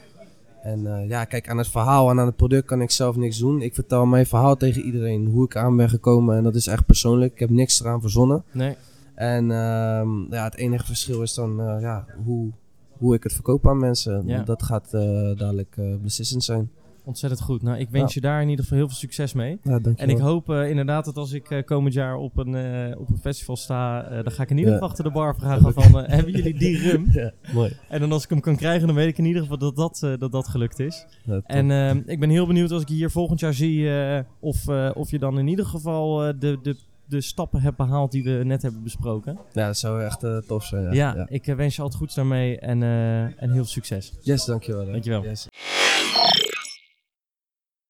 En 0.63 0.87
eh, 0.87 1.09
ja, 1.09 1.25
kijk, 1.25 1.49
aan 1.49 1.59
het 1.59 1.69
verhaal 1.69 2.11
en 2.11 2.21
aan 2.21 2.27
het 2.27 2.37
product 2.37 2.67
kan 2.67 2.81
ik 2.81 2.91
zelf 2.91 3.17
niks 3.17 3.39
doen. 3.39 3.63
Ik 3.63 3.75
vertel 3.75 4.07
mijn 4.07 4.27
verhaal 4.27 4.57
tegen 4.57 4.83
iedereen, 4.83 5.27
hoe 5.27 5.45
ik 5.45 5.57
aan 5.57 5.77
ben 5.77 5.89
gekomen. 5.89 6.37
En 6.37 6.43
dat 6.43 6.55
is 6.55 6.67
echt 6.67 6.87
persoonlijk. 6.87 7.33
Ik 7.33 7.39
heb 7.39 7.51
niks 7.51 7.81
eraan 7.81 8.01
verzonnen. 8.01 8.43
Nee. 8.53 8.77
En 9.15 9.51
ehm, 9.51 10.33
ja, 10.33 10.45
het 10.45 10.57
enige 10.57 10.85
verschil 10.85 11.23
is 11.23 11.35
dan 11.35 11.61
eh, 11.61 11.81
ja, 11.81 12.07
hoe, 12.25 12.51
hoe 12.99 13.15
ik 13.15 13.23
het 13.23 13.33
verkoop 13.33 13.69
aan 13.69 13.79
mensen. 13.79 14.23
Ja. 14.27 14.43
Dat 14.43 14.63
gaat 14.63 14.95
eh, 14.95 15.01
dadelijk 15.37 15.75
eh, 15.77 15.95
beslissend 16.03 16.45
zijn. 16.45 16.71
Ontzettend 17.05 17.43
goed. 17.43 17.63
Nou, 17.63 17.79
ik 17.79 17.89
wens 17.91 18.15
Ja. 18.15 18.21
je 18.21 18.27
daar 18.29 18.43
in 18.43 18.49
ieder 18.49 18.65
geval 18.65 18.79
heel 18.79 18.89
veel 18.89 18.97
succes 18.97 19.33
mee. 19.33 19.59
Ja, 19.63 19.81
En 19.97 20.09
ik 20.11 20.19
hoop 20.19 20.51
eh, 20.51 20.71
inderdaad 20.71 21.05
dat 21.05 21.17
als 21.17 21.33
ik 21.33 21.63
komend 21.65 21.95
jaar 21.95 22.17
op 22.17 22.37
een, 22.37 22.55
op 22.99 23.09
een 23.09 23.19
festival 23.21 23.57
sta, 23.57 24.03
dan 24.23 24.33
ga 24.33 24.43
ik 24.43 24.51
in 24.51 24.57
ieder 24.57 24.73
Ja. 24.73 24.79
geval 24.79 24.89
achter 24.91 25.05
de 25.05 25.11
bar 25.11 25.35
vragen 25.37 25.73
van, 25.73 26.05
hebben 26.05 26.33
jullie 26.33 26.59
die 26.59 26.79
rum? 26.91 27.07
Ja, 27.13 27.33
mooi. 27.53 27.73
En 27.89 28.01
dan 28.01 28.13
als 28.13 28.25
ik 28.25 28.31
hem 28.31 28.41
kan 28.41 28.57
krijgen, 28.57 28.87
dan 28.87 28.97
weet 28.97 29.09
ik 29.09 29.19
in 29.19 29.25
ieder 29.25 29.43
geval 29.43 29.59
dat 29.59 29.77
dat, 29.77 30.19
dat, 30.19 30.33
dat 30.33 30.49
gelukt 30.49 30.79
is. 30.79 31.07
En 31.45 31.71
ik 32.07 32.21
ben 32.21 32.31
heel 32.31 32.47
benieuwd 32.47 32.71
als 32.71 32.83
ik 32.83 32.89
je 32.89 32.95
hier 32.95 33.11
volgend 33.11 33.41
jaar 33.41 33.55
zie 33.55 33.91
of, 34.41 34.69
of 34.95 35.11
je 35.11 35.19
dan 35.19 35.39
in 35.39 35.47
ieder 35.49 35.67
geval 35.67 36.17
de, 36.39 36.59
de, 36.63 36.77
de 37.09 37.21
stappen 37.21 37.61
hebt 37.61 37.77
behaald 37.77 38.13
die 38.13 38.25
we 38.25 38.31
net 38.31 38.63
hebben 38.63 38.83
besproken. 38.83 39.39
ja, 39.53 39.67
dat 39.67 39.79
zou 39.79 40.03
echt 40.03 40.23
eh, 40.23 40.37
tof 40.37 40.65
zijn. 40.65 40.83
Ja, 40.83 40.91
Ja, 40.93 41.15
ja. 41.17 41.27
ik 41.29 41.47
eh, 41.47 41.55
wens 41.57 41.77
je 41.77 41.83
altijd 41.83 42.01
goeds 42.01 42.15
daarmee 42.15 42.59
en, 42.59 42.83
eh, 42.83 43.23
en 43.23 43.35
heel 43.41 43.53
veel 43.55 43.65
succes. 43.65 44.13
Yes, 44.21 44.45
dankjewel. 44.45 44.87
hè. 44.87 44.93
Dankjewel. 44.93 45.23
Yes. 45.23 45.47